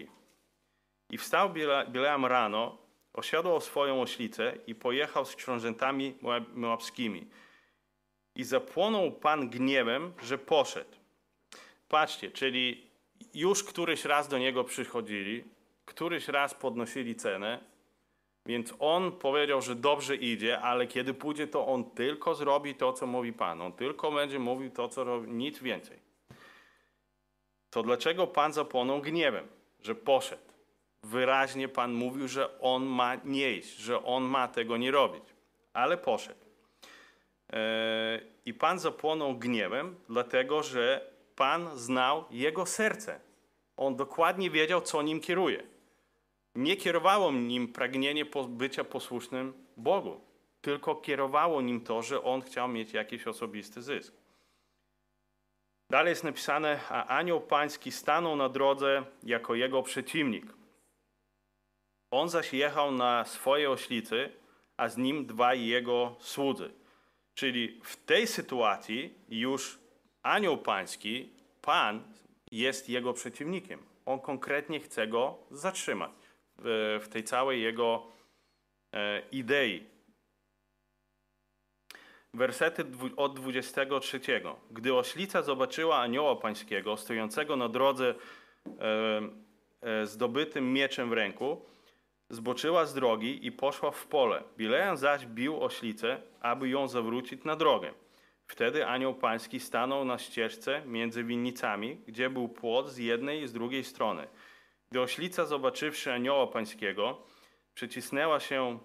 [1.11, 1.50] I wstał
[1.88, 2.78] Bileam rano,
[3.12, 6.14] osiadł swoją oślicę i pojechał z książętami
[6.54, 7.26] moabskimi.
[8.37, 10.96] I zapłonął Pan gniewem, że poszedł.
[11.88, 12.90] Patrzcie, czyli
[13.35, 15.44] już któryś raz do niego przychodzili,
[15.85, 17.61] któryś raz podnosili cenę,
[18.46, 23.07] więc on powiedział, że dobrze idzie, ale kiedy pójdzie, to on tylko zrobi to, co
[23.07, 23.62] mówi Pan.
[23.62, 25.98] On tylko będzie mówił to, co robi, nic więcej.
[27.70, 29.48] To dlaczego Pan zapłonął gniewem,
[29.83, 30.42] że poszedł?
[31.03, 35.24] Wyraźnie Pan mówił, że on ma nie iść, że on ma tego nie robić,
[35.72, 36.44] ale poszedł.
[37.53, 43.20] E, I Pan zapłonął gniewem, dlatego że Pan znał jego serce.
[43.77, 45.75] On dokładnie wiedział, co nim kieruje
[46.55, 50.20] nie kierowało nim pragnienie bycia posłusznym Bogu,
[50.61, 54.14] tylko kierowało nim to, że on chciał mieć jakiś osobisty zysk.
[55.90, 60.47] Dalej jest napisane, a anioł pański stanął na drodze jako jego przeciwnik.
[62.11, 64.33] On zaś jechał na swojej oślicy,
[64.77, 66.70] a z nim dwaj jego słudzy.
[67.35, 69.79] Czyli w tej sytuacji już
[70.25, 71.31] anioł pański,
[71.63, 72.03] Pan
[72.51, 73.83] jest jego przeciwnikiem.
[74.07, 76.11] On konkretnie chce go zatrzymać
[76.59, 78.07] w, tej całej jego
[78.93, 79.87] e, idei.
[82.35, 82.85] Wersety
[83.17, 84.21] od 23.
[84.71, 89.21] Gdy oślica zobaczyła anioła pańskiego stojącego na drodze e,
[89.81, 91.65] e, zdobytym mieczem w ręku,
[92.31, 94.43] zboczyła z drogi i poszła w pole.
[94.57, 97.93] Bilejan zaś bił oślicę, aby ją zawrócić na drogę.
[98.46, 103.52] Wtedy anioł pański stanął na ścieżce między winnicami, gdzie był płot z jednej i z
[103.52, 104.26] drugiej strony.
[104.90, 107.22] Gdy oślica, zobaczywszy anioła pańskiego,
[107.74, 108.78] przycisnęła się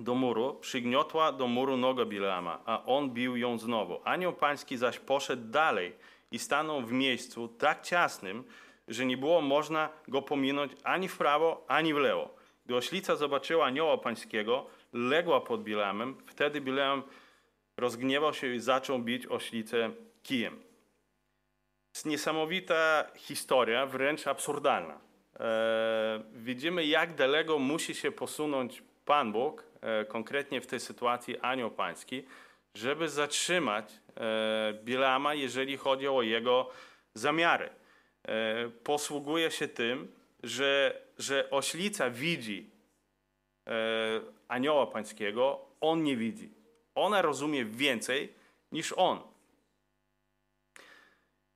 [0.00, 4.00] do muru, przygniotła do muru nogę Bileama, a on bił ją znowu.
[4.04, 5.96] Anioł pański zaś poszedł dalej
[6.30, 8.44] i stanął w miejscu tak ciasnym,
[8.88, 12.34] że nie było można go pominąć ani w prawo, ani w lewo.
[12.66, 17.02] Gdy oślica zobaczyła anioła pańskiego, legła pod Bileamem, wtedy Bileam
[17.78, 19.90] rozgniewał się i zaczął bić oślicę
[20.22, 20.62] kijem.
[21.94, 25.00] Jest niesamowita historia, wręcz absurdalna.
[25.40, 31.70] E, widzimy, jak daleko musi się posunąć Pan Bóg, e, konkretnie w tej sytuacji anioł
[31.70, 32.24] pański,
[32.74, 36.70] żeby zatrzymać e, Bilama, jeżeli chodzi o jego
[37.14, 37.70] zamiary.
[38.28, 40.12] E, posługuje się tym,
[40.42, 42.70] że, że oślica widzi
[43.66, 43.72] e,
[44.48, 46.57] anioła pańskiego, on nie widzi.
[46.98, 48.32] Ona rozumie więcej
[48.72, 49.20] niż on.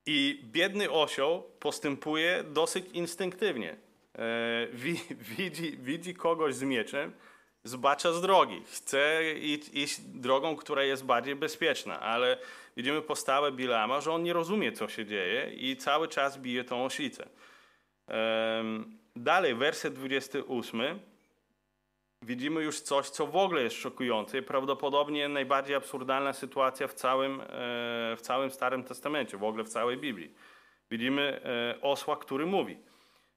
[0.07, 3.76] I biedny osioł postępuje dosyć instynktywnie.
[4.18, 4.66] E,
[5.37, 7.12] widzi, widzi kogoś z mieczem,
[7.64, 8.62] zbacza z drogi.
[8.72, 9.22] Chce
[9.72, 12.38] iść, drogą, która jest bardziej bezpieczna, ale
[12.76, 16.85] widzimy postawę Bilama, że on nie rozumie, co się dzieje i cały czas bije tą
[16.85, 17.28] oślicę.
[19.16, 21.00] Dalej, werset 28.
[22.22, 27.44] Widzimy już coś, co w ogóle jest szokujące prawdopodobnie najbardziej absurdalna sytuacja w całym, e,
[28.16, 30.35] w całym Starym Testamencie, w ogóle w całej Biblii.
[30.90, 32.78] Widzimy e, osła, który mówi.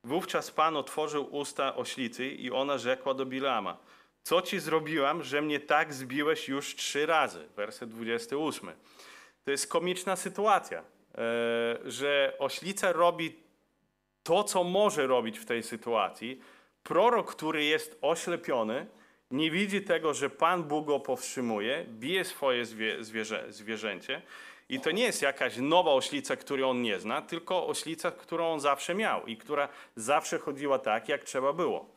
[0.04, 3.78] Wówczas Pan otworzył usta oślicy i ona rzekła do Bilama–
[4.26, 7.48] co ci zrobiłam, że mnie tak zbiłeś już trzy razy?
[7.56, 8.72] Werset 28.
[9.44, 10.84] To jest komiczna sytuacja, e,
[11.86, 13.36] że oślica robi
[14.24, 16.42] to, co może robić w tej sytuacji.
[16.86, 18.88] Prorok, który jest oślepiony,
[19.32, 22.66] nie widzi tego, że Pan Bóg go powstrzymuje, bije swoje
[23.00, 24.22] zwierzę, zwierzęcie.
[24.70, 28.60] I to nie jest jakaś nowa oślica, której on nie zna, tylko oślica, którą on
[28.60, 31.90] zawsze miał i która zawsze chodziła tak, jak trzeba było.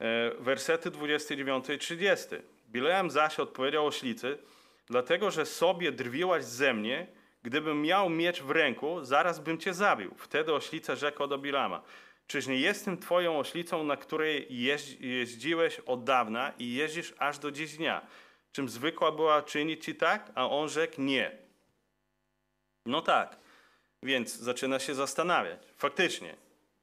[0.00, 2.26] E, wersety 29 i 30.
[2.68, 4.38] Bileam zaś odpowiedział oślicy,
[4.86, 7.06] dlatego że sobie drwiłaś ze mnie,
[7.42, 10.14] gdybym miał miecz w ręku, zaraz bym cię zabił.
[10.16, 11.82] Wtedy oślica rzekła do Bilama,
[12.30, 14.46] czyż nie jestem twoją oślicą, na której
[15.00, 18.06] jeździłeś od dawna i jeździsz aż do dziś dnia?
[18.52, 20.30] Czym zwykła była czynić ci tak?
[20.34, 21.38] A on rzekł nie.
[22.86, 23.36] No tak,
[24.02, 25.60] więc zaczyna się zastanawiać.
[25.76, 26.36] Faktycznie,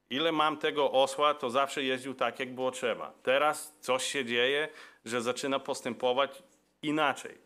[0.10, 3.14] Ile mam tego osła, to zawsze jeździł tak, jak było trzeba.
[3.24, 4.70] Teraz coś się dzieje,
[5.06, 6.44] że zaczyna postępować
[6.82, 7.38] inaczej.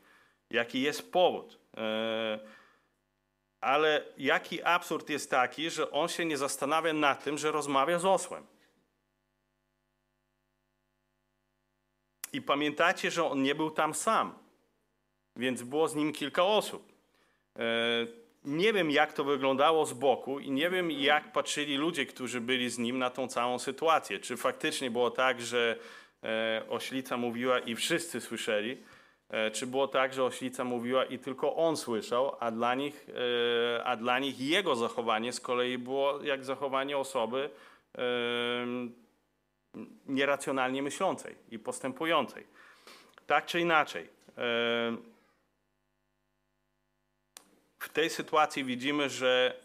[0.49, 1.59] Jaki jest powód?
[1.77, 2.39] E,
[3.61, 8.05] ale jaki absurd jest taki, że on się nie zastanawia nad tym, że rozmawia z
[8.05, 8.45] osłem.
[12.33, 14.33] I pamiętacie, że on nie był tam sam,
[15.35, 16.93] więc było z nim kilka osób.
[17.55, 18.07] E,
[18.43, 22.69] nie wiem, jak to wyglądało z boku i nie wiem, jak patrzyli ludzie, którzy byli
[22.69, 24.19] z nim na tą całą sytuację.
[24.19, 25.79] Czy faktycznie było tak, że
[26.23, 28.77] e, oślica mówiła i wszyscy słyszeli,
[29.53, 33.07] czy było tak, że oślica mówiła i tylko on słyszał, a dla nich,
[33.77, 37.49] e, a dla nich jego zachowanie z kolei było jak zachowanie osoby
[37.97, 38.01] e,
[40.05, 42.47] nieracjonalnie myślącej i postępującej.
[43.27, 44.03] Tak czy inaczej.
[44.37, 44.97] E,
[47.79, 49.61] w tej sytuacji widzimy, że,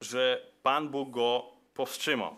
[0.00, 2.36] że Pan Bóg go powstrzymał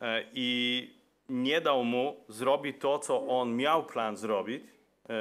[0.00, 0.90] e, i
[1.28, 4.62] nie dał mu zrobić to, co on miał plan zrobić,
[5.08, 5.14] e,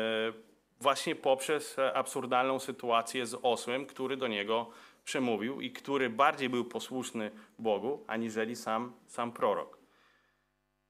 [0.79, 4.69] właśnie poprzez absurdalną sytuację z osłem, który do niego
[5.03, 9.77] przemówił i który bardziej był posłuszny Bogu, aniżeli sam, sam prorok.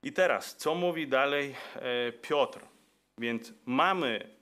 [0.03, 2.59] I teraz, co mówi dalej e, Piotr?
[3.18, 4.36] Więc mamy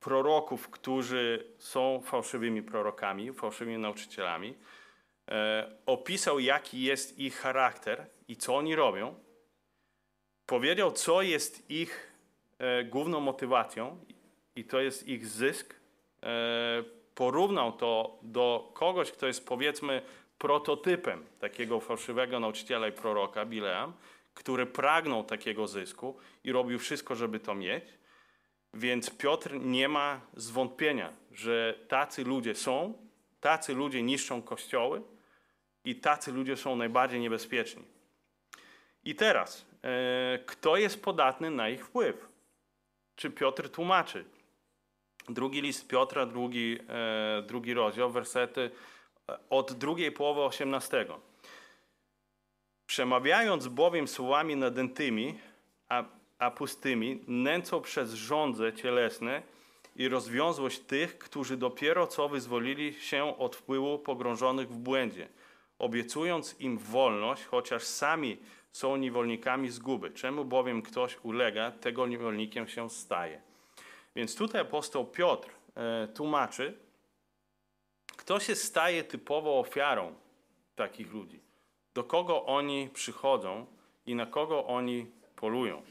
[0.00, 4.54] proroków, którzy są fałszywymi prorokami, fałszywymi nauczycielami.
[5.30, 9.14] E, opisał, jaki jest ich charakter i co oni robią.
[10.46, 12.12] Powiedział, co jest ich
[12.58, 14.04] e, główną motywacją
[14.56, 15.74] i to jest ich zysk.
[16.22, 16.84] E,
[17.14, 20.02] porównał to do kogoś, kto jest powiedzmy
[20.38, 23.92] prototypem takiego fałszywego nauczyciela i proroka, Bileam,
[24.34, 27.84] który pragnął takiego zysku i robił wszystko, żeby to mieć.
[28.74, 32.94] Więc Piotr nie ma zwątpienia, że tacy ludzie są,
[33.40, 35.02] tacy ludzie niszczą kościoły
[35.84, 37.82] i tacy ludzie są najbardziej niebezpieczni.
[39.04, 39.66] I teraz,
[40.46, 42.28] kto jest podatny na ich wpływ?
[43.16, 44.24] Czy Piotr tłumaczy?
[45.28, 48.70] Drugi list Piotra, drugi, e, drugi rozdział, wersety
[49.28, 51.06] e, od drugiej połowy 18.
[52.86, 55.38] Przemawiając bowiem słowami nadętymi,
[55.88, 56.04] a,
[56.38, 59.42] a pustymi, nęcą przez żądze cielesne
[59.96, 65.28] i rozwiązłość tych, którzy dopiero co wyzwolili się od wpływu pogrążonych w błędzie,
[65.78, 68.38] obiecując im wolność, chociaż sami
[68.76, 70.10] są niewolnikami zguby.
[70.10, 73.40] Czemu bowiem ktoś ulega, tego niewolnikiem się staje.
[74.16, 76.78] Więc tutaj apostoł Piotr e, tłumaczy,
[78.16, 80.14] kto się staje typowo ofiarą
[80.74, 81.40] takich ludzi,
[81.94, 83.66] do kogo oni przychodzą
[84.06, 85.06] i na kogo oni
[85.36, 85.82] polują.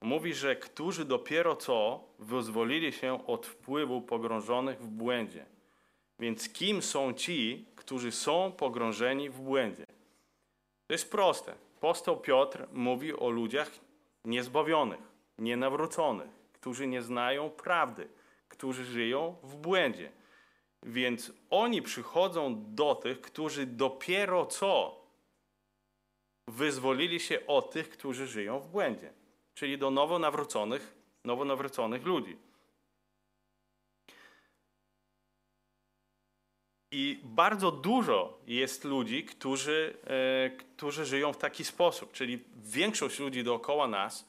[0.00, 5.46] Mówi, że którzy dopiero co wyzwolili się od wpływu pogrążonych w błędzie.
[6.18, 9.86] Więc kim są ci, którzy są pogrążeni w błędzie?
[10.86, 11.67] To jest proste.
[11.78, 13.70] Apostoł Piotr mówi o ludziach
[14.24, 15.00] niezbawionych,
[15.38, 18.08] nienawróconych, którzy nie znają prawdy,
[18.48, 20.12] którzy żyją w błędzie.
[20.82, 25.00] Więc oni przychodzą do tych, którzy dopiero co
[26.48, 29.12] wyzwolili się od tych, którzy żyją w błędzie,
[29.54, 32.36] czyli do nowo nawróconych, nowo nawróconych ludzi.
[36.90, 43.44] I bardzo dużo jest ludzi, którzy, e, którzy żyją w taki sposób, czyli większość ludzi
[43.44, 44.28] dookoła nas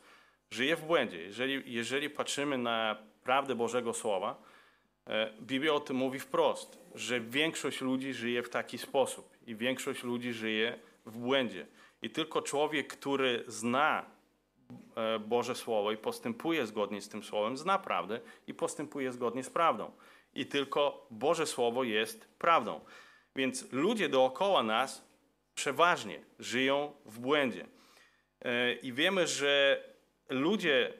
[0.51, 1.21] żyje w błędzie.
[1.21, 4.41] Jeżeli, jeżeli patrzymy na prawdę Bożego Słowa,
[5.07, 10.03] e, Biblia o tym mówi wprost, że większość ludzi żyje w taki sposób i większość
[10.03, 11.67] ludzi żyje w błędzie.
[12.01, 14.05] I tylko człowiek, który zna
[14.95, 19.49] e, Boże Słowo i postępuje zgodnie z tym Słowem, zna prawdę i postępuje zgodnie z
[19.49, 19.91] prawdą
[20.33, 22.81] i tylko Boże Słowo jest prawdą.
[23.35, 25.09] Więc ludzie dookoła nas
[25.55, 27.65] przeważnie żyją w błędzie.
[28.41, 29.83] E, I wiemy, że
[30.29, 30.93] ludzie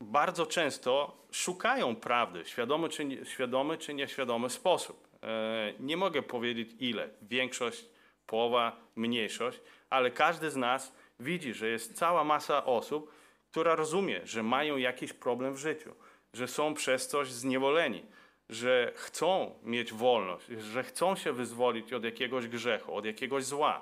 [0.00, 5.08] bardzo często szukają prawdy, świadomy czy, świadomy czy nieświadomy sposób.
[5.22, 7.84] E, nie mogę powiedzieć ile, większość,
[8.26, 13.12] połowa, mniejszość, ale każdy z nas widzi, że jest cała masa osób,
[13.50, 15.94] która rozumie, że mają jakiś problem w życiu,
[16.32, 18.06] że są przez coś zniewoleni,
[18.48, 23.80] że chcą mieć wolność, że chcą się wyzwolić od jakiegoś grzechu, od jakiegoś zła,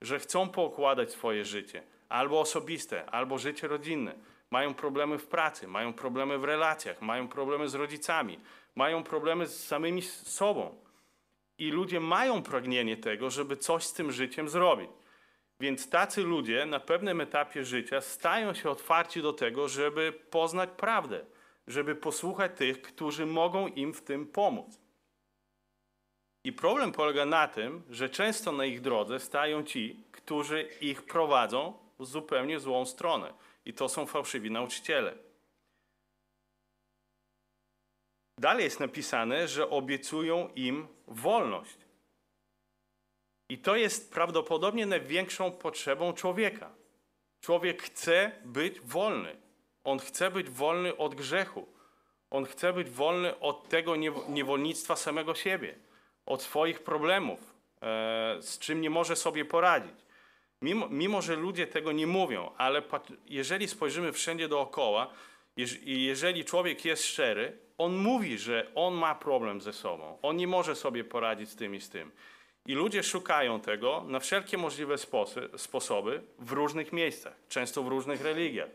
[0.00, 4.14] że chcą poukładać swoje życie, albo osobiste, albo życie rodzinne.
[4.50, 8.38] Mają problemy w pracy, mają problemy w relacjach, mają problemy z rodzicami,
[8.74, 10.74] mają problemy z samymi sobą.
[11.58, 14.90] I ludzie mają pragnienie tego, żeby coś z tym życiem zrobić.
[15.60, 21.24] Więc tacy ludzie na pewnym etapie życia stają się otwarci do tego, żeby poznać prawdę
[21.68, 24.80] żeby posłuchać tych, którzy mogą im w tym pomóc.
[26.44, 31.78] I problem polega na tym, że często na ich drodze stają ci, którzy ich prowadzą
[31.98, 33.34] w zupełnie złą stronę.
[33.64, 35.14] I to są fałszywi nauczyciele.
[38.38, 41.78] Dalej jest napisane, że obiecują im wolność.
[43.48, 46.74] I to jest prawdopodobnie największą potrzebą człowieka.
[47.40, 49.47] Człowiek chce być wolny.
[49.84, 51.66] On chce być wolny od grzechu.
[52.30, 53.96] On chce być wolny od tego
[54.28, 55.74] niewolnictwa samego siebie,
[56.26, 57.40] od swoich problemów,
[57.82, 59.94] e, z czym nie może sobie poradzić.
[60.62, 62.82] Mimo, mimo że ludzie tego nie mówią, ale
[63.26, 65.10] jeżeli spojrzymy wszędzie dookoła,
[65.84, 70.18] jeżeli człowiek jest szczery, on mówi, że on ma problem ze sobą.
[70.22, 72.10] On nie może sobie poradzić z tym i z tym.
[72.66, 74.96] I ludzie szukają tego na wszelkie możliwe
[75.56, 78.70] sposoby w różnych miejscach, często w różnych religiach.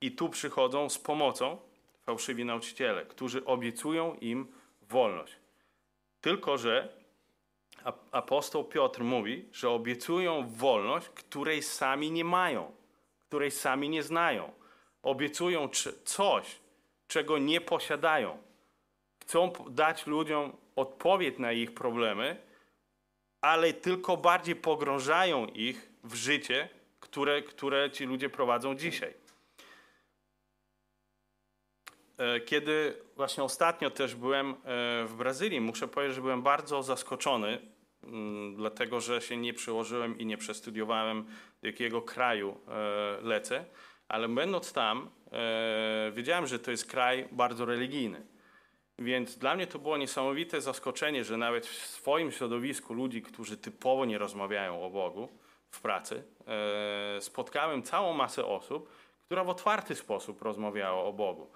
[0.00, 1.58] I tu przychodzą z pomocą
[2.02, 5.36] fałszywi nauczyciele, którzy obiecują im wolność.
[6.20, 6.88] Tylko, że
[8.12, 12.72] apostoł Piotr mówi, że obiecują wolność, której sami nie mają,
[13.28, 14.52] której sami nie znają.
[15.02, 15.68] Obiecują
[16.04, 16.60] coś,
[17.08, 18.38] czego nie posiadają.
[19.22, 22.36] Chcą dać ludziom odpowiedź na ich problemy,
[23.40, 26.68] ale tylko bardziej pogrążają ich w życie,
[27.02, 29.14] które, które ci ludzie prowadzą dzisiaj.
[32.18, 34.54] E, kiedy właśnie ostatnio też byłem e,
[35.06, 37.58] w Brazylii, muszę powiedzieć, że byłem bardzo zaskoczony,
[38.02, 41.24] mm, dlatego że się nie przyłożyłem i nie przestudiowałem,
[41.62, 43.64] do jakiego kraju e, lecę,
[44.08, 45.10] ale będąc tam,
[46.12, 48.26] wiedziałem, że to jest kraj bardzo religijny.
[48.98, 54.04] Więc dla mnie to było niesamowite zaskoczenie, że nawet w swoim środowisku ludzi, którzy typowo
[54.04, 55.28] nie rozmawiają o Bogu
[55.72, 56.24] w pracy,
[57.20, 58.90] spotkałem całą masę osób,
[59.26, 61.50] która w otwarty sposób rozmawiała o Bogu.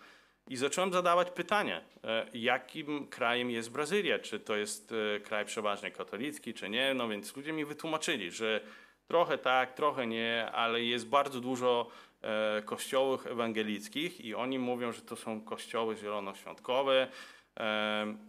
[0.49, 4.19] I zacząłem zadawać pytania, e, jakim krajem jest Brazylia?
[4.19, 6.95] Czy to jest e, kraj przeważnie katolicki, czy nie?
[6.95, 8.61] No więc ludzie mi wytłumaczyli, że
[9.09, 11.91] trochę tak, trochę nie, ale jest bardzo dużo
[12.23, 17.09] e, kościołów ewangelickich i oni mówią, że to są kościoły zielonoświątkowe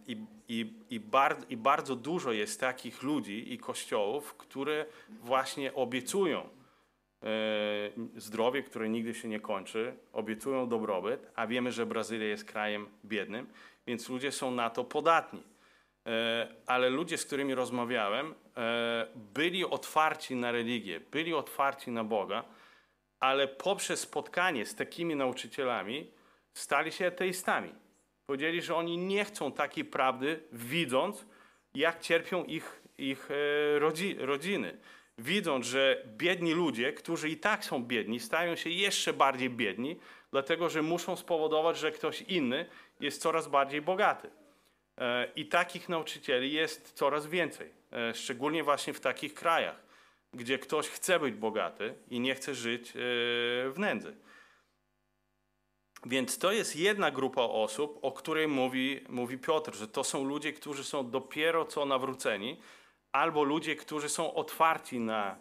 [0.06, 0.16] i,
[0.48, 4.86] i, i, bar, i bardzo dużo jest takich ludzi i kościołów, które
[5.22, 6.48] właśnie obiecują
[7.22, 7.30] E,
[8.16, 13.46] zdrowie, które nigdy się nie kończy, obiecują dobrobyt, a wiemy, że Brazylia jest krajem biednym,
[13.86, 15.42] więc ludzie są na to podatni.
[16.06, 22.44] E, ale ludzie, z którymi rozmawiałem, e, byli otwarci na religię, byli otwarci na Boga,
[23.20, 26.10] ale poprzez spotkanie z takimi nauczycielami
[26.54, 27.74] stali się ateistami.
[28.28, 31.26] Powiedzieli, że oni nie chcą takiej prawdy, widząc,
[31.74, 33.28] jak cierpią ich, ich
[34.18, 34.78] rodziny
[35.18, 39.96] widząc, że biedni ludzie, którzy i tak są biedni, stają się jeszcze bardziej biedni,
[40.30, 42.66] dlatego że muszą spowodować, że ktoś inny
[43.00, 44.30] jest coraz bardziej bogaty.
[44.98, 49.82] E, I takich nauczycieli jest coraz więcej, e, szczególnie właśnie w takich krajach,
[50.34, 52.94] gdzie ktoś chce być bogaty i nie chce żyć e,
[53.70, 54.16] w nędzy.
[56.06, 60.52] Więc to jest jedna grupa osób, o której mówi, mówi Piotr, że to są ludzie,
[60.52, 62.56] którzy są dopiero co nawróceni,
[63.12, 65.36] albo ludzie, którzy są otwarci na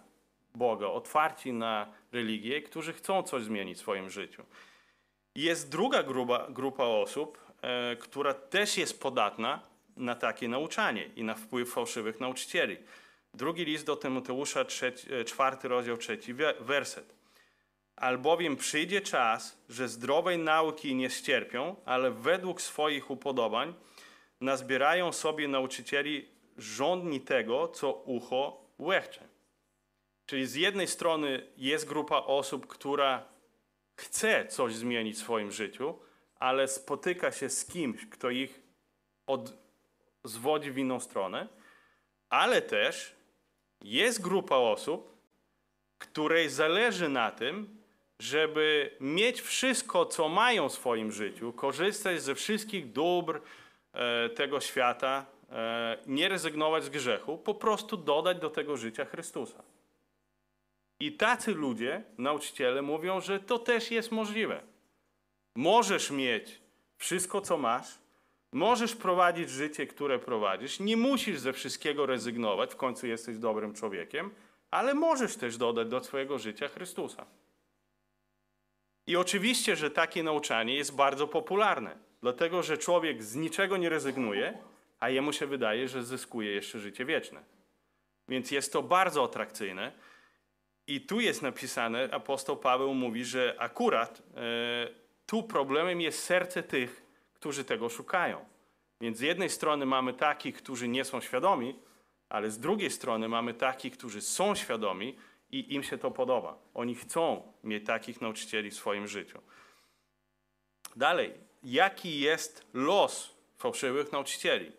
[0.56, 4.44] Boga, otwarci na religię, którzy chcą coś zmienić w swoim życiu.
[5.36, 9.60] Jest druga grupa, grupa osób, e, która też jest podatna
[9.98, 12.78] na takie nauczanie i na wpływ fałszywych nauczycieli.
[13.34, 17.17] Drugi list do Tymoteusza, trzeci, e, czwarty rozdział, trzeci werset.
[17.98, 23.74] Albowiem przyjdzie czas, że zdrowej nauki nie ścierpią, ale według swoich upodobań
[24.42, 29.28] nazbierają sobie nauczycieli żądni tego, co ucho łechcze.
[30.26, 33.26] Czyli z jednej strony jest grupa osób, która
[33.96, 36.00] chce coś zmienić w swoim życiu,
[36.36, 38.62] ale spotyka się z kimś, kto ich
[39.28, 39.54] od,
[40.24, 41.48] zwodzi w inną stronę,
[42.30, 43.16] ale też
[43.82, 45.18] jest grupa osób,
[45.98, 47.77] której zależy na tym,
[48.20, 53.42] żeby mieć wszystko, co mają w swoim życiu, korzystać ze wszystkich dóbr
[53.94, 59.64] e, tego świata, E, nie rezygnować z grzechu, po prostu dodać do tego życia Chrystusa.
[61.00, 64.62] I tacy ludzie, nauczyciele, mówią, że to też jest możliwe.
[65.56, 66.62] Możesz mieć
[66.98, 67.88] wszystko, co masz,
[68.54, 74.32] możesz prowadzić życie, które prowadzisz, nie musisz ze wszystkiego rezygnować, w końcu jesteś dobrym człowiekiem,
[74.72, 77.26] ale możesz też dodać do swojego życia Chrystusa.
[79.08, 84.58] I oczywiście, że takie nauczanie jest bardzo popularne, dlatego że człowiek z niczego nie rezygnuje,
[85.00, 87.44] a jemu się wydaje, że zyskuje jeszcze życie wieczne.
[88.28, 89.92] Więc jest to bardzo atrakcyjne.
[90.88, 94.42] I tu jest napisane, apostoł Paweł mówi, że akurat e,
[95.26, 98.46] tu problemem jest serce tych, którzy tego szukają.
[99.02, 101.80] Więc z jednej strony mamy takich, którzy nie są świadomi,
[102.30, 105.16] ale z drugiej strony mamy takich, którzy są świadomi
[105.52, 106.58] i im się to podoba.
[106.74, 109.42] Oni chcą mieć takich nauczycieli w swoim życiu.
[110.96, 111.34] Dalej,
[111.64, 114.72] jaki jest los fałszywych nauczycieli?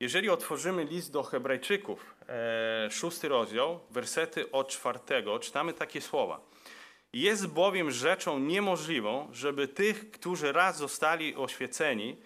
[0.00, 6.40] Jeżeli otworzymy list do Hebrajczyków, e, szósty rozdział, wersety od czwartego, czytamy takie słowa.
[7.12, 12.16] Jest bowiem rzeczą niemożliwą, żeby tych, którzy raz zostali oświeceni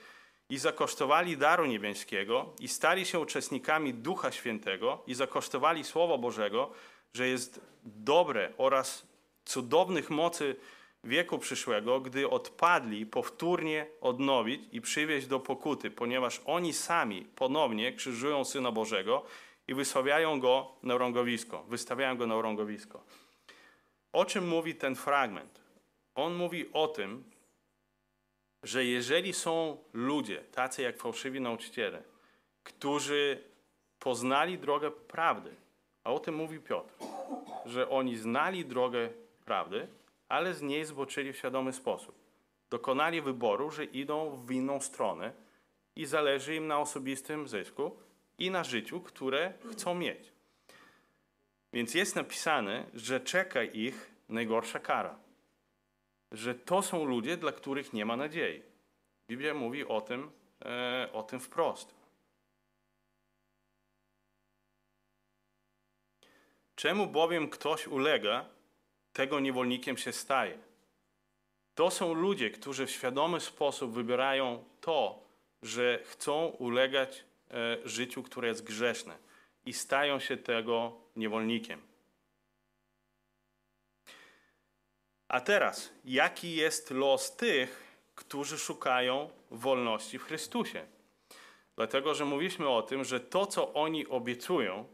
[0.48, 6.70] i zakosztowali daru niebiańskiego i stali się uczestnikami Ducha Świętego i zakosztowali Słowa Bożego,
[7.14, 9.06] że jest dobre oraz
[9.44, 10.56] cudownych mocy
[11.04, 18.44] wieku przyszłego, gdy odpadli, powtórnie odnowić i przywieźć do pokuty, ponieważ oni sami ponownie krzyżują
[18.44, 19.24] Syna Bożego
[19.68, 21.64] i wystawiają go na rągowisko.
[21.68, 23.04] Wystawiają go na rągowisko.
[24.12, 25.60] O czym mówi ten fragment?
[26.14, 27.24] On mówi o tym,
[28.64, 32.02] że jeżeli są ludzie, tacy jak fałszywi nauczyciele,
[32.64, 33.42] którzy
[33.98, 35.54] poznali drogę prawdy,
[36.04, 36.94] a o tym mówi Piotr,
[37.66, 39.08] że oni znali drogę
[39.44, 39.88] prawdy,
[40.28, 42.14] ale z niej zboczyli w świadomy sposób.
[42.70, 45.32] Dokonali wyboru, że idą w inną stronę
[45.96, 47.96] i zależy im na osobistym zysku
[48.38, 50.32] i na życiu, które chcą mieć.
[51.72, 55.23] Więc jest napisane, że czeka ich najgorsza kara.
[56.34, 58.62] Że to są ludzie, dla których nie ma nadziei.
[59.28, 60.30] Biblia mówi o tym,
[60.64, 61.94] e, o tym wprost.
[66.76, 68.48] Czemu bowiem ktoś ulega,
[69.12, 70.58] tego niewolnikiem się staje.
[71.74, 75.24] To są ludzie, którzy w świadomy sposób wybierają to,
[75.62, 79.18] że chcą ulegać e, życiu, które jest grzeszne
[79.66, 81.93] i stają się tego niewolnikiem.
[85.28, 90.86] A teraz, jaki jest los tych, którzy szukają wolności w Chrystusie?
[91.76, 94.88] Dlatego, że mówiliśmy o tym, że to, co oni obiecują,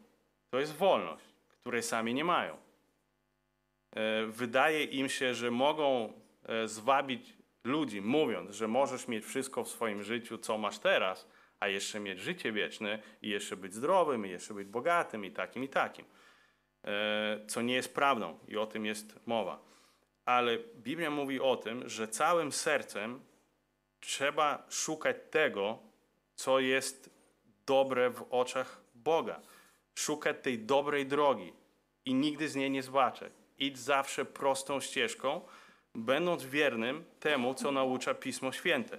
[0.50, 1.24] to jest wolność,
[1.60, 2.56] której sami nie mają.
[3.96, 6.12] E, Wydaje im się, że mogą
[6.44, 7.32] e, zwabić
[7.64, 11.26] ludzi, mówiąc, że możesz mieć wszystko w swoim życiu, co masz teraz,
[11.60, 15.64] a jeszcze mieć życie wieczne i jeszcze być zdrowym, i jeszcze być bogatym, i takim,
[15.64, 16.04] i takim.
[16.84, 19.69] E, Co nie jest prawdą i o tym jest mowa.
[20.30, 23.20] Ale Biblia mówi o tym, że całym sercem
[24.00, 25.78] trzeba szukać tego,
[26.34, 27.10] co jest
[27.66, 29.40] dobre w oczach Boga.
[29.94, 31.52] Szukać tej dobrej drogi
[32.04, 33.32] i nigdy z niej nie zbaczać.
[33.58, 35.40] Idź zawsze prostą ścieżką,
[35.94, 38.98] będąc wiernym temu, co naucza Pismo Święte.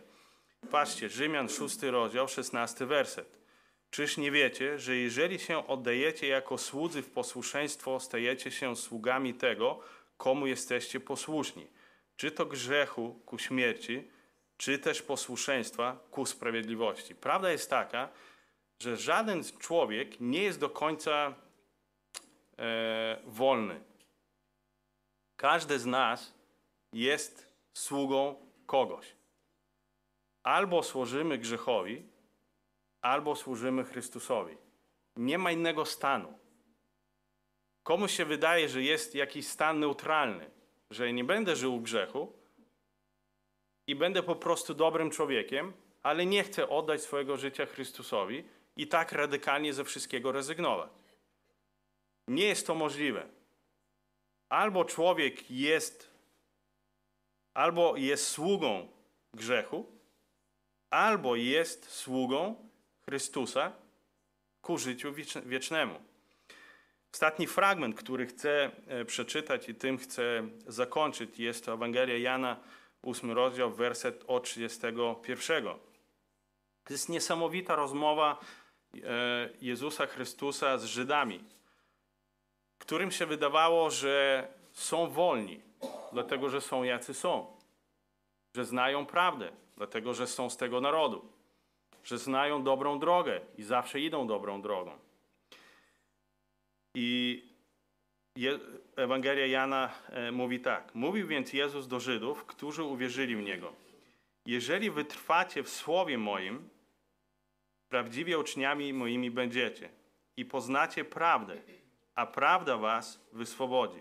[0.72, 3.38] Patrzcie, Rzymian 6 rozdział, 16 werset.
[3.92, 9.80] Czyż nie wiecie, że jeżeli się oddajecie jako słudzy w posłuszeństwo, stajecie się sługami tego,
[10.22, 11.68] komu jesteście posłuszni?
[12.16, 14.08] Czy to grzechu ku śmierci,
[14.58, 17.16] czy też posłuszeństwa ku sprawiedliwości.
[17.16, 18.10] Prawda jest taka,
[18.80, 21.34] że żaden człowiek nie jest do końca
[22.58, 23.82] e, wolny.
[25.36, 26.34] Każdy z nas
[26.94, 29.16] jest sługą kogoś.
[30.44, 32.04] Albo służymy grzechowi,
[33.02, 34.58] albo służymy Chrystusowi.
[35.16, 36.41] Nie ma innego stanu.
[37.84, 40.50] Komuś się wydaje, że jest jakiś stan neutralny,
[40.90, 42.34] że nie będę żył w grzechu
[43.88, 45.74] i będę po prostu dobrym człowiekiem,
[46.04, 48.44] ale nie chcę oddać swojego życia Chrystusowi
[48.76, 50.92] i tak radykalnie ze wszystkiego rezygnować.
[52.28, 53.28] Nie jest to możliwe.
[54.50, 56.12] Albo człowiek jest,
[57.54, 58.88] albo jest sługą
[59.34, 59.86] grzechu,
[60.90, 62.70] albo jest sługą
[63.06, 63.74] Chrystusa
[64.62, 66.11] ku życiu wiecz- wiecznemu.
[67.14, 72.58] Ostatni fragment, który chcę e, przeczytać i tym chcę zakończyć, jest to Ewangelia Jana,
[73.04, 75.66] 8 rozdział, werset od 31.
[76.84, 78.40] To jest niesamowita rozmowa
[78.96, 79.00] e,
[79.62, 81.44] Jezusa Chrystusa z Żydami,
[82.80, 85.62] którym się wydawało, że są wolni,
[86.14, 87.58] dlatego że są jacy są,
[88.56, 91.26] że znają prawdę, dlatego że są z tego narodu,
[92.04, 95.11] że znają dobrą drogę i zawsze idą dobrą drogą.
[96.96, 97.44] I
[98.96, 100.96] Ewangelia Jana e, mówi tak.
[100.96, 103.74] Mówił więc Jezus do Żydów, którzy uwierzyli w Niego.
[104.46, 106.70] Jeżeli wytrwacie w słowie moim,
[107.90, 109.90] prawdziwie uczniami moimi będziecie
[110.38, 111.58] i poznacie prawdę,
[112.16, 114.00] a prawda was wyswobodzi.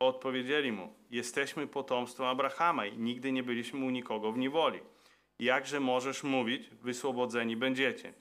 [0.00, 4.80] Odpowiedzieli mu, jesteśmy potomstwem Abrahama i nigdy nie byliśmy u nikogo w niewoli.
[5.38, 8.12] Jakże możesz mówić, wyswobodzeni będziecie?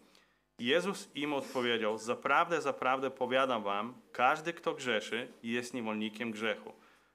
[0.59, 6.73] Jezus im odpowiedział, zaprawdę, zaprawdę powiadam wam, każdy, kto grzeszy, jest niewolnikiem grzechu.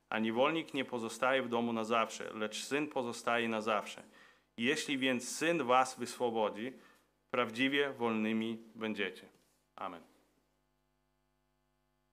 [0.09, 4.03] A niewolnik nie pozostaje w domu na zawsze, lecz syn pozostaje na zawsze.
[4.57, 6.73] Jeśli więc syn was wyswobodzi,
[7.31, 9.29] prawdziwie wolnymi będziecie.
[9.77, 10.10] Amen.